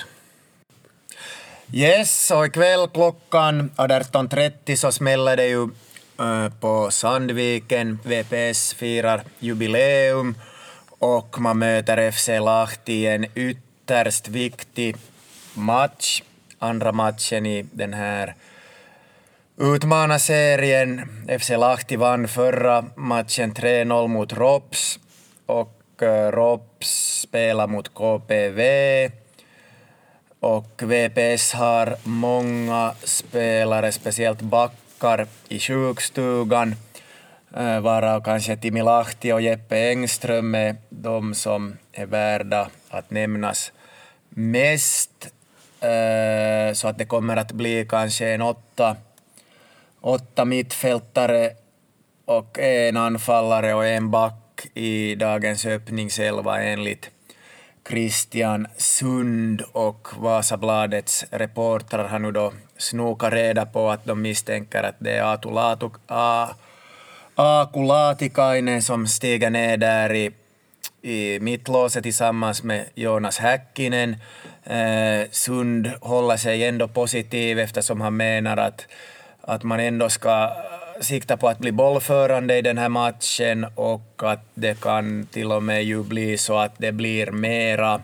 Yes, 1.72 2.30
och 2.30 2.46
ikväll 2.46 2.88
klockan 2.94 3.70
18.30 3.76 4.76
så 4.76 4.92
smäller 4.92 5.36
det 5.36 5.46
ju 5.46 5.62
eh, 6.20 6.52
på 6.60 6.90
Sandviken. 6.90 7.98
VPS 8.04 8.74
firar 8.74 9.22
jubileum 9.38 10.34
och 10.98 11.40
man 11.40 11.58
möter 11.58 12.10
FC 12.10 12.28
Lahti 12.28 12.92
i 12.92 13.06
en 13.06 13.26
ytterst 13.34 14.28
viktig 14.28 14.96
match. 15.54 16.22
Andra 16.58 16.92
matchen 16.92 17.46
i 17.46 17.66
den 17.72 17.94
här 17.94 18.34
utmanarserien. 19.56 21.00
FC 21.40 21.50
Lahti 21.50 21.96
vann 21.96 22.28
förra 22.28 22.84
matchen 22.96 23.54
3-0 23.54 24.08
mot 24.08 24.32
Rops 24.32 24.98
och 25.46 25.81
Eh, 26.02 26.30
Rops 26.30 27.20
spelar 27.20 27.66
mot 27.66 27.94
KPV 27.94 28.60
och 30.40 30.82
VPS 30.82 31.52
har 31.52 31.96
många 32.02 32.94
spelare, 33.04 33.92
speciellt 33.92 34.40
backar, 34.40 35.26
i 35.48 35.58
sjukstugan, 35.58 36.74
eh, 37.56 37.80
varav 37.80 38.20
kanske 38.20 38.56
Timi 38.56 38.82
Lahti 38.82 39.32
och 39.32 39.42
Jeppe 39.42 39.76
Engström 39.76 40.54
är 40.54 40.76
de 40.88 41.34
som 41.34 41.76
är 41.92 42.06
värda 42.06 42.68
att 42.88 43.10
nämnas 43.10 43.72
mest. 44.28 45.32
Eh, 45.80 46.74
så 46.74 46.88
att 46.88 46.98
det 46.98 47.04
kommer 47.04 47.36
att 47.36 47.52
bli 47.52 47.86
kanske 47.88 48.28
en 48.28 48.42
åtta, 48.42 48.96
åtta 50.00 50.44
mittfältare 50.44 51.50
och 52.24 52.58
en 52.58 52.96
anfallare 52.96 53.74
och 53.74 53.86
en 53.86 54.10
back 54.10 54.41
i 54.74 55.14
dagens 55.14 55.66
öppningselva 55.66 56.62
enligt 56.62 57.10
Christian 57.88 58.66
Sund 58.76 59.62
och 59.72 60.08
Vasabladets 60.18 61.24
reportrar 61.30 62.08
har 62.08 62.18
nu 62.18 62.32
då 62.32 62.52
snokat 62.76 63.32
reda 63.32 63.66
på 63.66 63.90
att 63.90 64.04
de 64.04 64.22
misstänker 64.22 64.82
att 64.82 64.94
det 64.98 65.10
är 65.10 65.22
Aatu 65.22 65.50
Laatu, 65.50 65.90
A, 66.06 66.48
Aku 67.34 67.82
Laatikainen 67.82 68.82
som 68.82 69.06
stiger 69.06 69.50
ner 69.50 69.76
där 69.76 70.12
i, 70.14 70.30
i 71.02 71.40
mittlåset 71.40 72.02
tillsammans 72.02 72.62
med 72.62 72.86
Jonas 72.94 73.38
Häkkinen. 73.38 74.16
Eh, 74.64 75.28
Sund 75.30 75.90
håller 76.00 76.36
sig 76.36 76.64
ändå 76.64 76.88
positiv 76.88 77.58
eftersom 77.58 78.00
han 78.00 78.16
menar 78.16 78.56
att, 78.56 78.86
att 79.40 79.62
man 79.62 79.80
ändå 79.80 80.08
ska 80.08 80.50
sikta 81.00 81.36
på 81.36 81.48
att 81.48 81.58
bli 81.58 81.72
bollförande 81.72 82.58
i 82.58 82.62
den 82.62 82.78
här 82.78 82.88
matchen 82.88 83.66
och 83.74 84.22
att 84.22 84.44
det 84.54 84.80
kan 84.80 85.26
till 85.26 85.52
och 85.52 85.62
med 85.62 85.84
ju 85.84 86.02
bli 86.02 86.38
så 86.38 86.58
att 86.58 86.72
det 86.78 86.92
blir 86.92 87.30
mera 87.30 88.00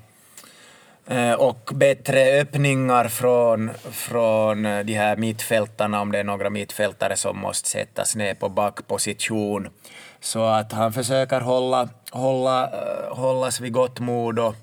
eh, 1.07 1.33
och 1.33 1.70
bättre 1.74 2.40
öppningar 2.40 3.09
från, 3.09 3.70
från 3.90 4.62
de 4.62 4.94
här 4.94 5.16
mittfältarna 5.16 6.01
om 6.01 6.12
det 6.12 6.18
är 6.18 6.24
några 6.24 6.51
mittfältare 6.51 7.16
som 7.16 7.38
måste 7.38 7.68
sättas 7.68 8.16
ner 8.16 8.35
på 8.35 8.48
backposition. 8.48 9.68
Så 10.20 10.44
att 10.44 10.72
han 10.72 10.92
försöker 10.92 11.40
hålla, 11.40 11.88
hålla, 12.11 12.64
eh, 12.64 13.16
hållas 13.16 13.61
vid 13.61 13.72
gott 13.72 14.01
mod 14.01 14.38
och 14.38 14.55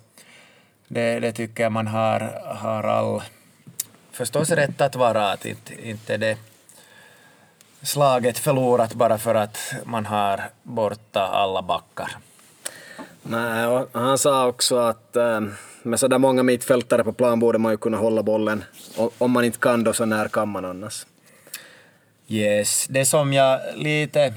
det, 0.88 1.20
det 1.20 1.32
tycker 1.32 1.64
jag 1.64 1.72
man 1.72 1.88
har, 1.88 2.42
har 2.46 2.84
all 2.84 3.22
förstås 4.12 4.52
rätt 4.52 4.82
att 4.82 4.96
vara, 4.96 5.32
att 5.32 5.46
inte, 5.46 5.90
inte 5.90 6.18
det 6.18 6.38
slaget 7.86 8.40
förlorat 8.40 8.94
bara 8.94 9.18
för 9.18 9.36
att 9.36 9.74
man 9.86 10.06
har 10.06 10.42
borta 10.64 11.22
alla 11.22 11.62
backar. 11.62 12.18
Nej, 13.24 13.66
och 13.66 13.90
han 13.92 14.18
sa 14.18 14.48
också 14.48 14.78
att 14.78 15.16
äh, 15.16 15.42
med 15.84 16.00
sådär 16.00 16.18
många 16.18 16.44
mittfältare 16.44 17.04
på 17.04 17.14
plan 17.14 17.40
borde 17.40 17.58
man 17.58 17.72
ju 17.72 17.78
kunna 17.78 17.98
hålla 17.98 18.24
bollen. 18.24 18.64
Och 18.98 19.14
om 19.18 19.32
man 19.32 19.46
inte 19.46 19.60
kan 19.60 19.84
då, 19.84 19.94
så 19.94 20.06
när 20.06 20.28
kan 20.28 20.50
man 20.50 20.66
annars? 20.66 21.06
Yes, 22.28 22.88
det 22.90 23.06
som 23.06 23.34
jag 23.34 23.60
lite 23.76 24.34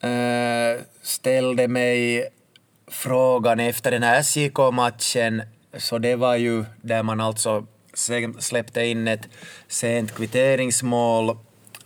äh, 0.00 0.82
ställde 1.02 1.68
mig 1.68 2.28
frågan 2.90 3.60
efter 3.60 3.90
den 3.90 4.02
här 4.02 4.22
SJK-matchen, 4.22 5.42
så 5.78 5.98
det 5.98 6.16
var 6.16 6.36
ju 6.36 6.64
där 6.82 7.02
man 7.02 7.20
alltså 7.20 7.66
släppte 8.38 8.84
in 8.84 9.08
ett 9.08 9.28
sent 9.68 10.14
kvitteringsmål 10.14 11.36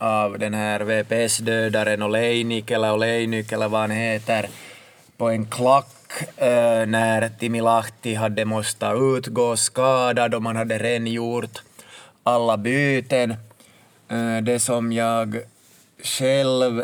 av 0.01 0.39
den 0.39 0.53
här 0.53 0.79
VPS-dödaren 0.79 2.03
Oleinik 2.03 2.71
eller 2.71 2.93
Oleinik 2.93 3.51
eller 3.51 3.69
vad 3.69 3.81
han 3.81 3.91
heter 3.91 4.49
på 5.17 5.29
en 5.29 5.45
klack 5.45 5.93
äh, 6.37 6.85
när 6.85 7.29
Timi 7.29 7.61
Lahti 7.61 8.13
hade 8.13 8.45
måste 8.45 8.85
utgå 8.85 9.57
skadad 9.57 10.33
och 10.35 10.41
man 10.41 10.55
hade 10.55 10.77
rengjort 10.77 11.61
alla 12.23 12.57
byten. 12.57 13.31
Äh, 14.09 14.37
det 14.43 14.59
som 14.59 14.91
jag 14.91 15.37
själv 16.03 16.83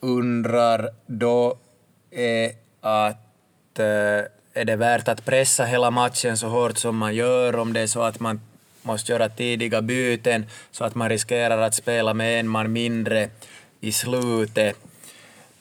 undrar 0.00 0.90
då 1.06 1.56
är 2.10 2.52
att 2.80 3.78
äh, 3.78 3.84
är 4.54 4.64
det 4.64 4.76
värt 4.76 5.08
att 5.08 5.24
pressa 5.24 5.64
hela 5.64 5.90
matchen 5.90 6.36
så 6.36 6.48
hårt 6.48 6.78
som 6.78 6.96
man 6.96 7.14
gör 7.14 7.56
om 7.56 7.72
det 7.72 7.80
är 7.80 7.86
så 7.86 8.02
att 8.02 8.20
man 8.20 8.40
måste 8.88 9.12
göra 9.12 9.28
tidiga 9.28 9.82
byten 9.82 10.46
så 10.70 10.84
att 10.84 10.94
man 10.94 11.08
riskerar 11.08 11.58
att 11.58 11.74
spela 11.74 12.14
med 12.14 12.40
en 12.40 12.48
man 12.48 12.72
mindre 12.72 13.28
i 13.80 13.92
slutet. 13.92 14.76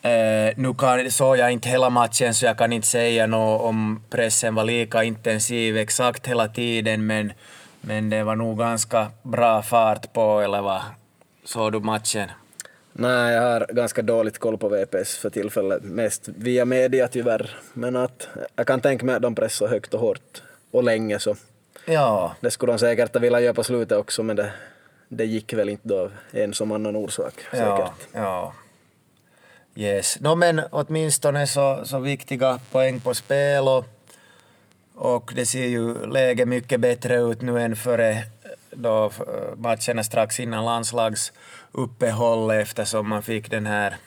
Eh, 0.02 0.54
nu 0.56 0.74
kan, 0.78 1.12
såg 1.12 1.38
jag 1.38 1.52
inte 1.52 1.70
hela 1.70 1.90
matchen 1.90 2.34
så 2.34 2.46
jag 2.46 2.58
kan 2.58 2.74
inte 2.74 2.88
säga 2.88 3.28
något 3.28 3.62
om 3.62 4.02
pressen 4.10 4.56
var 4.56 4.64
lika 4.64 5.04
intensiv 5.04 5.78
exakt 5.78 6.28
hela 6.28 6.48
tiden 6.48 7.06
men, 7.06 7.34
men 7.82 8.10
det 8.10 8.24
var 8.24 8.36
nog 8.36 8.58
ganska 8.58 9.12
bra 9.24 9.62
fart 9.62 10.14
på, 10.14 10.42
eller 10.42 10.62
vad 10.62 10.82
såg 11.44 11.72
du 11.72 11.80
matchen? 11.80 12.30
Nej, 13.00 13.34
jag 13.34 13.42
har 13.42 13.68
ganska 13.74 14.02
dåligt 14.02 14.38
koll 14.38 14.58
på 14.58 14.70
VPS 14.70 15.18
för 15.18 15.30
tillfället, 15.30 15.84
mest 15.84 16.28
via 16.28 16.66
media 16.66 17.08
tyvärr. 17.08 17.56
Men 17.74 17.96
att 17.96 18.28
jag 18.56 18.68
kan 18.68 18.82
tänka 18.82 19.06
mig 19.06 19.16
att 19.16 19.22
de 19.22 19.36
pressar 19.36 19.68
högt 19.68 19.94
och 19.94 20.00
hårt 20.00 20.42
och 20.72 20.84
länge 20.84 21.20
så 21.20 21.36
Ja. 21.90 22.36
Det 22.40 22.52
skulle 22.52 22.72
de 22.72 22.80
säkert 22.80 23.14
ha 23.14 23.22
velat 23.22 23.42
göra 23.42 23.54
på 23.54 23.64
slutet 23.64 23.98
också, 23.98 24.24
men 24.24 24.36
det, 24.36 24.52
det 25.08 25.26
gick 25.26 25.54
väl 25.54 25.70
inte 25.70 25.88
då 25.88 26.12
en 26.32 26.54
som 26.54 26.72
annan 26.72 26.96
orsak. 26.96 27.34
Säkert. 27.52 27.62
Ja, 27.62 27.94
ja. 28.14 28.54
Yes. 29.76 30.20
No, 30.20 30.36
men 30.36 30.62
åtminstone 30.72 31.48
så, 31.48 31.82
så 31.86 32.00
viktiga 32.00 32.60
poäng 32.72 33.00
på 33.00 33.14
spel 33.14 33.68
och, 33.68 33.86
och 34.96 35.32
det 35.36 35.46
ser 35.46 35.66
ju 35.66 36.06
läget 36.06 36.48
mycket 36.48 36.80
bättre 36.80 37.16
ut 37.16 37.42
nu 37.42 37.62
än 37.62 37.76
före 37.76 38.24
då 38.72 39.12
matcherna 39.56 40.04
strax 40.04 40.40
innan 40.40 40.66
landslagsuppehållet 40.66 42.62
eftersom 42.62 43.10
man 43.10 43.24
fick 43.24 43.52
den 43.52 43.66
här 43.66 43.98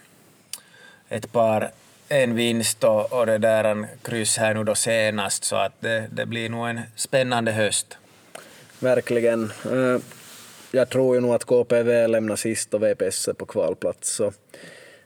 ett 1.09 1.33
par 1.33 1.71
en 2.11 2.35
vinst 2.35 2.85
och, 2.85 3.13
och 3.13 3.27
det 3.27 3.39
där 3.39 3.65
en 3.65 3.87
kryss 4.03 4.37
här 4.37 4.55
nu 4.55 4.65
då 4.65 4.75
senast, 4.75 5.45
så 5.45 5.57
att 5.57 5.73
det, 5.81 6.07
det 6.13 6.27
blir 6.27 6.49
nog 6.49 6.69
en 6.69 6.81
spännande 6.97 7.53
höst. 7.53 7.99
Verkligen. 8.79 9.53
Eh, 9.65 9.99
jag 10.73 10.89
tror 10.89 11.15
ju 11.15 11.21
nog 11.21 11.35
att 11.35 11.45
KPV 11.45 12.07
lämnar 12.07 12.37
sist 12.37 12.75
och 12.75 12.83
VPS 12.83 13.29
är 13.29 13.33
på 13.33 13.47
kvalplats. 13.47 14.11
Så 14.15 14.33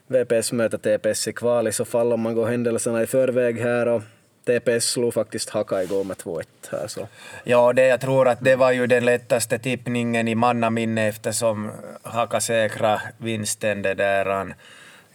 VPS 0.07 0.53
möter 0.53 0.79
TPS 0.79 1.29
i 1.29 1.33
kval 1.33 1.69
i 1.69 1.73
så 1.73 1.85
fall 1.85 2.13
om 2.13 2.21
man 2.21 2.35
går 2.35 2.47
händelserna 2.47 3.03
i 3.03 3.07
förväg 3.07 3.61
här 3.61 3.89
och 3.89 4.03
TPS 4.45 4.85
slog 4.85 5.15
faktiskt 5.15 5.51
Haka 5.51 5.83
igår 5.83 6.05
med 6.05 6.17
2-1 6.17 6.45
här 6.73 6.87
så. 6.87 7.09
Ja, 7.45 7.73
det, 7.73 7.87
jag 7.87 8.01
tror 8.01 8.29
att 8.29 8.39
det 8.41 8.57
var 8.57 8.73
ju 8.73 8.87
den 8.87 9.05
lättaste 9.05 9.59
tippningen 9.59 10.29
i 10.29 10.35
mannaminne 10.35 11.09
eftersom 11.09 11.71
Haka 12.03 12.41
säkra 12.41 13.01
vinsten 13.19 13.83
det 13.83 13.95
där 13.95 14.55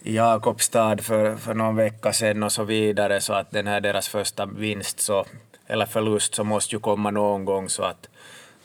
i 0.03 0.15
Jakobstad 0.15 0.97
för, 0.97 1.35
för 1.35 1.53
någon 1.53 1.75
vecka 1.75 2.13
sedan 2.13 2.43
och 2.43 2.51
så 2.51 2.63
vidare, 2.63 3.21
så 3.21 3.33
att 3.33 3.51
den 3.51 3.67
här 3.67 3.81
deras 3.81 4.07
första 4.07 4.45
vinst 4.45 4.99
så, 4.99 5.25
eller 5.67 5.85
förlust 5.85 6.35
så 6.35 6.43
måste 6.43 6.75
ju 6.75 6.79
komma 6.79 7.11
någon 7.11 7.45
gång 7.45 7.69
så 7.69 7.83
att 7.83 8.09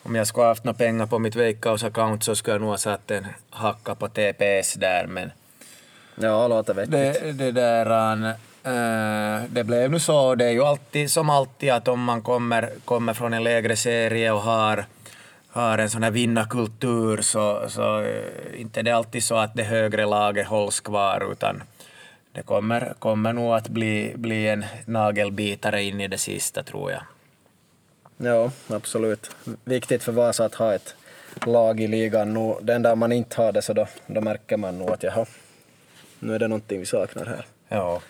om 0.03 0.15
jag 0.15 0.27
skulle 0.27 0.47
haft 0.47 0.65
några 0.65 0.79
pengar 0.79 1.07
på 1.07 1.19
mitt 1.19 1.37
Veikkaus-account 1.37 2.21
så 2.21 2.37
skulle 2.37 2.55
jag 2.55 2.61
nog 2.61 2.71
ha 2.71 2.79
satt 2.79 3.11
en 3.11 3.27
hacka 3.51 3.95
på 3.95 4.09
TPS 4.09 4.75
där 4.75 5.07
men 5.07 5.31
Ja, 6.17 6.49
låter 6.49 6.75
vettigt. 6.75 6.93
Det, 6.93 7.33
det 7.33 7.53
där, 7.53 8.27
äh, 8.65 9.43
det 9.49 9.65
blev 9.65 9.91
nu 9.91 10.01
så, 10.01 10.35
det 10.35 10.45
är 10.45 10.51
ju 10.51 10.63
alltid 10.63 11.11
som 11.11 11.31
alltid 11.31 11.71
att 11.71 11.89
om 11.89 12.05
man 12.05 12.23
kommer, 12.23 12.71
kommer 12.85 13.15
från 13.15 13.35
en 13.35 13.45
lägre 13.45 13.77
serie 13.77 14.33
och 14.33 14.41
har 14.41 14.85
har 15.55 15.79
en 15.79 15.91
sån 15.91 16.03
här 16.03 16.11
vinnarkultur 16.11 17.23
så, 17.23 17.69
så 17.69 18.03
eh, 18.03 18.61
inte 18.61 18.83
det 18.83 18.91
är 18.91 18.95
alltid 18.95 19.25
så 19.25 19.37
att 19.37 19.55
det 19.55 19.63
högre 19.63 20.07
laget 20.07 20.47
hålls 20.47 20.81
kvar 20.81 21.33
utan 21.33 21.63
det 22.33 22.43
kommer, 22.43 22.95
kommer 22.99 23.33
nog 23.33 23.55
att 23.55 23.69
bli, 23.69 24.13
bli 24.17 24.49
en 24.49 24.65
nagelbitare 24.87 25.83
in 25.83 26.01
i 26.01 26.09
det 26.09 26.19
sista 26.19 26.63
tror 26.63 26.91
jag. 26.91 27.03
Ja, 28.17 28.51
absolut. 28.69 29.31
Viktigt 29.65 30.03
för 30.03 30.13
Vasa 30.13 30.45
att 30.45 30.55
ha 30.55 30.75
ett 30.75 30.95
lag 31.47 31.81
i 31.81 31.87
ligan 31.87 32.35
nu. 32.35 32.55
Den 32.63 32.83
där 32.83 32.95
man 32.95 33.13
inte 33.13 33.43
har 33.43 33.53
det 33.53 33.63
så 33.63 33.73
då, 33.73 33.87
då 34.07 34.21
märker 34.21 34.57
man 34.57 34.79
nog 34.79 34.91
att 34.91 35.03
jaha, 35.03 35.27
Nu 36.19 36.35
är 36.35 36.39
det 36.39 36.49
någonting 36.49 36.81
vi 36.81 36.87
saknar 36.87 37.27
här. 37.27 37.47
Ja. 37.69 38.01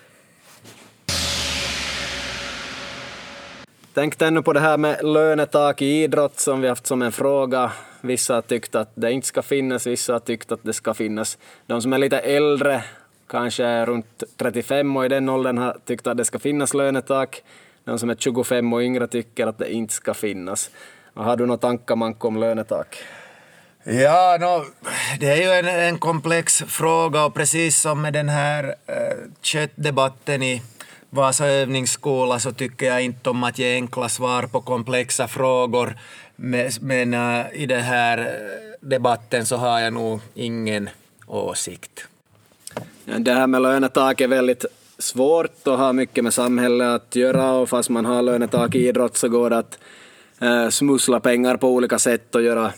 Tänkte 3.95 4.27
ännu 4.27 4.43
på 4.43 4.53
det 4.53 4.61
här 4.61 4.79
med 4.79 5.05
lönetak 5.05 5.83
i 5.83 6.03
idrott 6.03 6.41
som 6.41 6.61
vi 6.61 6.69
haft 6.69 6.87
som 6.87 7.03
en 7.03 7.13
fråga. 7.13 7.73
Vissa 8.01 8.35
har 8.35 8.43
tyckt 8.43 8.75
att 8.75 8.91
det 8.95 9.13
inte 9.13 9.27
ska 9.27 9.43
finnas, 9.43 9.87
vissa 9.87 10.13
har 10.13 10.21
tyckt 10.21 10.53
att 10.53 10.61
det 10.63 10.73
ska 10.73 10.95
finnas. 10.95 11.39
De 11.67 11.83
som 11.83 11.93
är 11.93 11.99
lite 11.99 12.19
äldre, 12.19 12.85
kanske 13.27 13.85
runt 13.85 14.23
35 14.37 14.97
och 14.97 15.05
i 15.05 15.09
den 15.09 15.29
åldern 15.29 15.59
har 15.59 15.77
tyckt 15.85 16.07
att 16.07 16.17
det 16.17 16.25
ska 16.25 16.39
finnas 16.39 16.75
lönetak. 16.75 17.43
De 17.85 17.99
som 17.99 18.11
är 18.11 18.15
25 18.15 18.73
och 18.73 18.83
yngre 18.83 19.07
tycker 19.07 19.47
att 19.47 19.59
det 19.59 19.73
inte 19.73 19.95
ska 19.95 20.15
finnas. 20.15 20.71
Har 21.15 21.37
du 21.37 21.47
några 21.47 21.59
tankar 21.59 21.97
Manko 21.97 22.29
om 22.29 22.37
lönetak? 22.37 22.97
Ja, 23.85 24.37
no, 24.41 24.65
det 25.21 25.27
är 25.27 25.37
ju 25.37 25.69
en, 25.69 25.89
en 25.89 25.99
komplex 25.99 26.63
fråga 26.63 27.25
och 27.25 27.35
precis 27.35 27.81
som 27.81 28.03
med 28.03 28.13
den 28.13 28.29
här 28.29 28.75
eh, 28.87 29.17
köttdebatten 29.43 30.43
i 30.43 30.63
Vasa 31.15 31.47
övningsskola 31.47 32.39
så 32.39 32.53
tycker 32.53 32.87
jag 32.87 33.03
inte 33.03 33.31
om 33.31 33.45
att 33.45 33.59
ge 33.59 33.75
enkla 33.75 34.09
svar 34.09 34.43
på 34.43 34.61
komplexa 34.61 35.29
frågor. 35.29 35.97
Men 36.81 37.15
äh, 37.15 37.47
i 37.53 37.67
den 37.67 37.83
här 37.83 38.19
äh, 38.19 38.89
debatten 38.89 39.47
så 39.47 39.57
har 39.57 39.81
jag 39.81 39.93
nog 39.93 40.21
ingen 40.35 40.91
åsikt. 41.27 42.07
Det 43.05 43.33
här 43.33 43.47
med 43.47 43.63
lönetak 43.63 44.21
är 44.21 44.29
väldigt 44.29 44.65
svårt 44.99 45.67
och 45.67 45.79
har 45.79 45.93
mycket 45.93 46.25
med 46.25 46.35
samhället 46.35 46.89
att 46.89 47.17
göra 47.17 47.53
och 47.53 47.69
fast 47.69 47.91
man 47.91 48.05
har 48.05 48.23
lönetak 48.23 48.75
i 48.75 48.89
idrott 48.89 49.17
så 49.17 49.29
går 49.29 49.51
det 49.51 49.59
att 49.59 49.79
äh, 50.41 50.69
smussla 50.69 51.21
pengar 51.21 51.57
på 51.57 51.69
olika 51.69 51.99
sätt 51.99 52.35
och 52.35 52.43
göra 52.43 52.73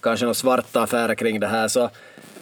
kanske 0.00 0.24
några 0.24 0.34
svarta 0.34 0.82
affärer 0.82 1.14
kring 1.14 1.40
det 1.40 1.46
här 1.46 1.68
så 1.68 1.90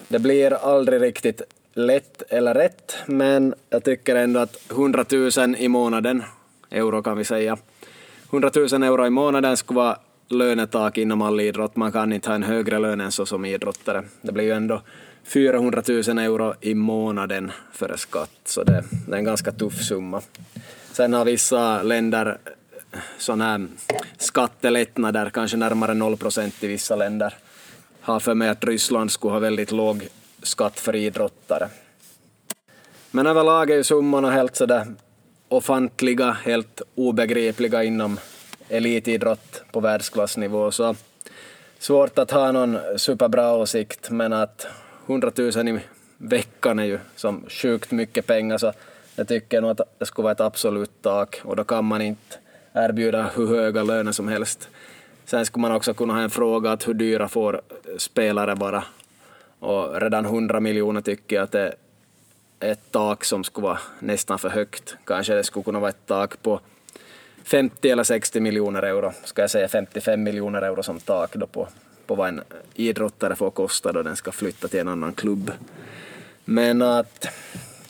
det 0.08 0.18
blir 0.18 0.52
aldrig 0.52 1.02
riktigt 1.02 1.42
lätt 1.74 2.22
eller 2.28 2.54
rätt 2.54 2.96
men 3.06 3.54
jag 3.70 3.84
tycker 3.84 4.16
ändå 4.16 4.40
att 4.40 4.70
100 4.70 5.04
000 5.36 5.56
i 5.56 5.68
månaden, 5.68 6.22
euro 6.70 7.02
kan 7.02 7.18
vi 7.18 7.24
säga, 7.24 7.58
100 8.30 8.50
000 8.56 8.82
euro 8.82 9.06
i 9.06 9.10
månaden 9.10 9.56
skulle 9.56 9.76
vara 9.76 9.98
lönetak 10.28 10.98
inom 10.98 11.22
all 11.22 11.40
idrott. 11.40 11.76
Man 11.76 11.92
kan 11.92 12.12
inte 12.12 12.28
ha 12.28 12.34
en 12.34 12.42
högre 12.42 12.78
lön 12.78 13.00
än 13.00 13.12
så 13.12 13.26
som 13.26 13.44
idrottare. 13.44 14.02
Det 14.22 14.32
blir 14.32 14.44
ju 14.44 14.52
ändå 14.52 14.82
400 15.24 15.82
000 15.88 16.18
euro 16.18 16.54
i 16.60 16.74
månaden 16.74 17.52
före 17.72 17.98
skatt, 17.98 18.40
så 18.44 18.62
det, 18.62 18.84
det 19.06 19.12
är 19.12 19.18
en 19.18 19.24
ganska 19.24 19.52
tuff 19.52 19.82
summa. 19.82 20.22
Sen 20.92 21.12
har 21.12 21.24
vissa 21.24 21.82
länder 21.82 22.38
eh, 22.92 22.98
sådana 23.18 23.44
här 23.44 23.66
skattelättnader, 24.18 25.30
kanske 25.30 25.56
närmare 25.56 25.94
0 25.94 26.16
procent 26.16 26.64
i 26.64 26.66
vissa 26.66 26.96
länder. 26.96 27.34
Har 28.00 28.20
för 28.20 28.34
mig 28.34 28.48
att 28.48 28.64
Ryssland 28.64 29.12
skulle 29.12 29.32
ha 29.32 29.38
väldigt 29.38 29.72
låg 29.72 30.08
skatt 30.42 30.80
för 30.80 30.96
idrottare. 30.96 31.68
Men 33.10 33.26
överlag 33.26 33.70
är 33.70 33.74
ju 33.74 33.84
summorna 33.84 34.30
helt 34.30 34.56
sådär 34.56 34.86
ofantliga, 35.48 36.30
helt 36.30 36.82
obegripliga 36.94 37.84
inom 37.84 38.18
elitidrott 38.68 39.62
på 39.72 39.80
världsklassnivå, 39.80 40.70
så 40.70 40.94
svårt 41.78 42.18
att 42.18 42.30
ha 42.30 42.52
någon 42.52 42.78
superbra 42.96 43.54
åsikt, 43.54 44.10
men 44.10 44.32
att 44.32 44.66
100 45.06 45.32
000 45.36 45.68
i 45.68 45.80
veckan 46.18 46.78
är 46.78 46.84
ju 46.84 46.98
som 47.16 47.44
sjukt 47.48 47.90
mycket 47.90 48.26
pengar, 48.26 48.58
så 48.58 48.72
jag 49.16 49.28
tycker 49.28 49.60
nog 49.60 49.70
att 49.70 49.98
det 49.98 50.06
skulle 50.06 50.22
vara 50.22 50.32
ett 50.32 50.40
absolut 50.40 51.02
tak, 51.02 51.40
och 51.44 51.56
då 51.56 51.64
kan 51.64 51.84
man 51.84 52.02
inte 52.02 52.36
erbjuda 52.72 53.30
hur 53.36 53.46
höga 53.46 53.82
löner 53.82 54.12
som 54.12 54.28
helst. 54.28 54.68
Sen 55.24 55.46
skulle 55.46 55.62
man 55.62 55.72
också 55.72 55.94
kunna 55.94 56.14
ha 56.14 56.20
en 56.20 56.30
fråga 56.30 56.72
att 56.72 56.88
hur 56.88 56.94
dyra 56.94 57.28
får 57.28 57.62
spelare 57.98 58.54
vara. 58.54 58.84
Och 59.62 60.00
redan 60.00 60.24
100 60.24 60.60
miljoner 60.60 61.00
tycker 61.00 61.36
jag 61.36 61.42
att 61.42 61.52
det 61.52 61.74
är 62.60 62.72
ett 62.72 62.90
tak 62.90 63.24
som 63.24 63.44
skulle 63.44 63.66
vara 63.66 63.78
nästan 63.98 64.38
för 64.38 64.48
högt. 64.48 64.96
Kanske 65.04 65.34
det 65.34 65.44
skulle 65.44 65.62
kunna 65.62 65.80
vara 65.80 65.90
ett 65.90 66.06
tak 66.06 66.42
på 66.42 66.60
50 67.44 67.90
eller 67.90 68.04
60 68.04 68.40
miljoner 68.40 68.82
euro. 68.82 69.12
Ska 69.24 69.42
jag 69.42 69.50
säga 69.50 69.68
55 69.68 70.22
miljoner 70.22 70.62
euro 70.62 70.82
som 70.82 71.00
tak 71.00 71.34
då 71.34 71.46
på, 71.46 71.68
på 72.06 72.14
vad 72.14 72.28
en 72.28 72.42
idrottare 72.74 73.36
får 73.36 73.50
kosta 73.50 73.92
då 73.92 74.02
den 74.02 74.16
ska 74.16 74.32
flytta 74.32 74.68
till 74.68 74.80
en 74.80 74.88
annan 74.88 75.12
klubb. 75.12 75.52
Men 76.44 76.82
att, 76.82 77.28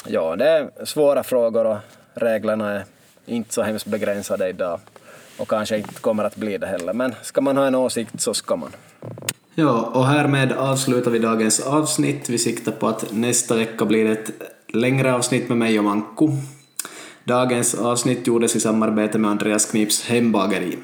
ja, 0.07 0.37
det 0.37 0.49
är 0.49 0.85
svåra 0.85 1.23
frågor 1.23 1.67
och 1.67 1.79
reglerna 2.15 2.71
är 2.71 2.85
inte 3.27 3.55
så 3.55 3.63
hemskt 3.63 3.87
begränsade 3.87 4.49
idag 4.49 4.81
och 5.37 5.49
kanske 5.49 5.77
inte 5.77 5.95
kommer 5.95 6.25
att 6.25 6.37
bli 6.37 6.59
det 6.59 6.67
heller. 6.67 6.93
Men 6.93 7.15
ska 7.23 7.41
man 7.41 7.57
ha 7.57 7.67
en 7.67 7.75
åsikt 7.75 8.21
så 8.21 8.35
ska 8.35 8.57
man. 8.57 8.71
Ja, 9.55 9.91
och 9.95 10.07
härmed 10.07 10.53
avslutar 10.53 11.11
vi 11.11 11.19
dagens 11.19 11.61
avsnitt. 11.61 12.29
Vi 12.29 12.38
siktar 12.38 12.73
på 12.73 12.88
att 12.88 13.12
nästa 13.12 13.57
vecka 13.57 13.85
blir 13.85 14.05
det 14.05 14.12
ett 14.12 14.31
längre 14.69 15.15
avsnitt 15.15 15.49
med 15.49 15.59
mig 15.59 15.79
och 15.79 15.85
Manko. 15.85 16.31
Dagens 17.25 17.75
avsnitt 17.75 18.27
gjordes 18.27 18.57
i 18.57 18.61
samarbete 18.61 19.19
med 19.19 19.31
Andreas 19.31 19.71
Knips 19.71 20.05
hembageri. 20.05 20.79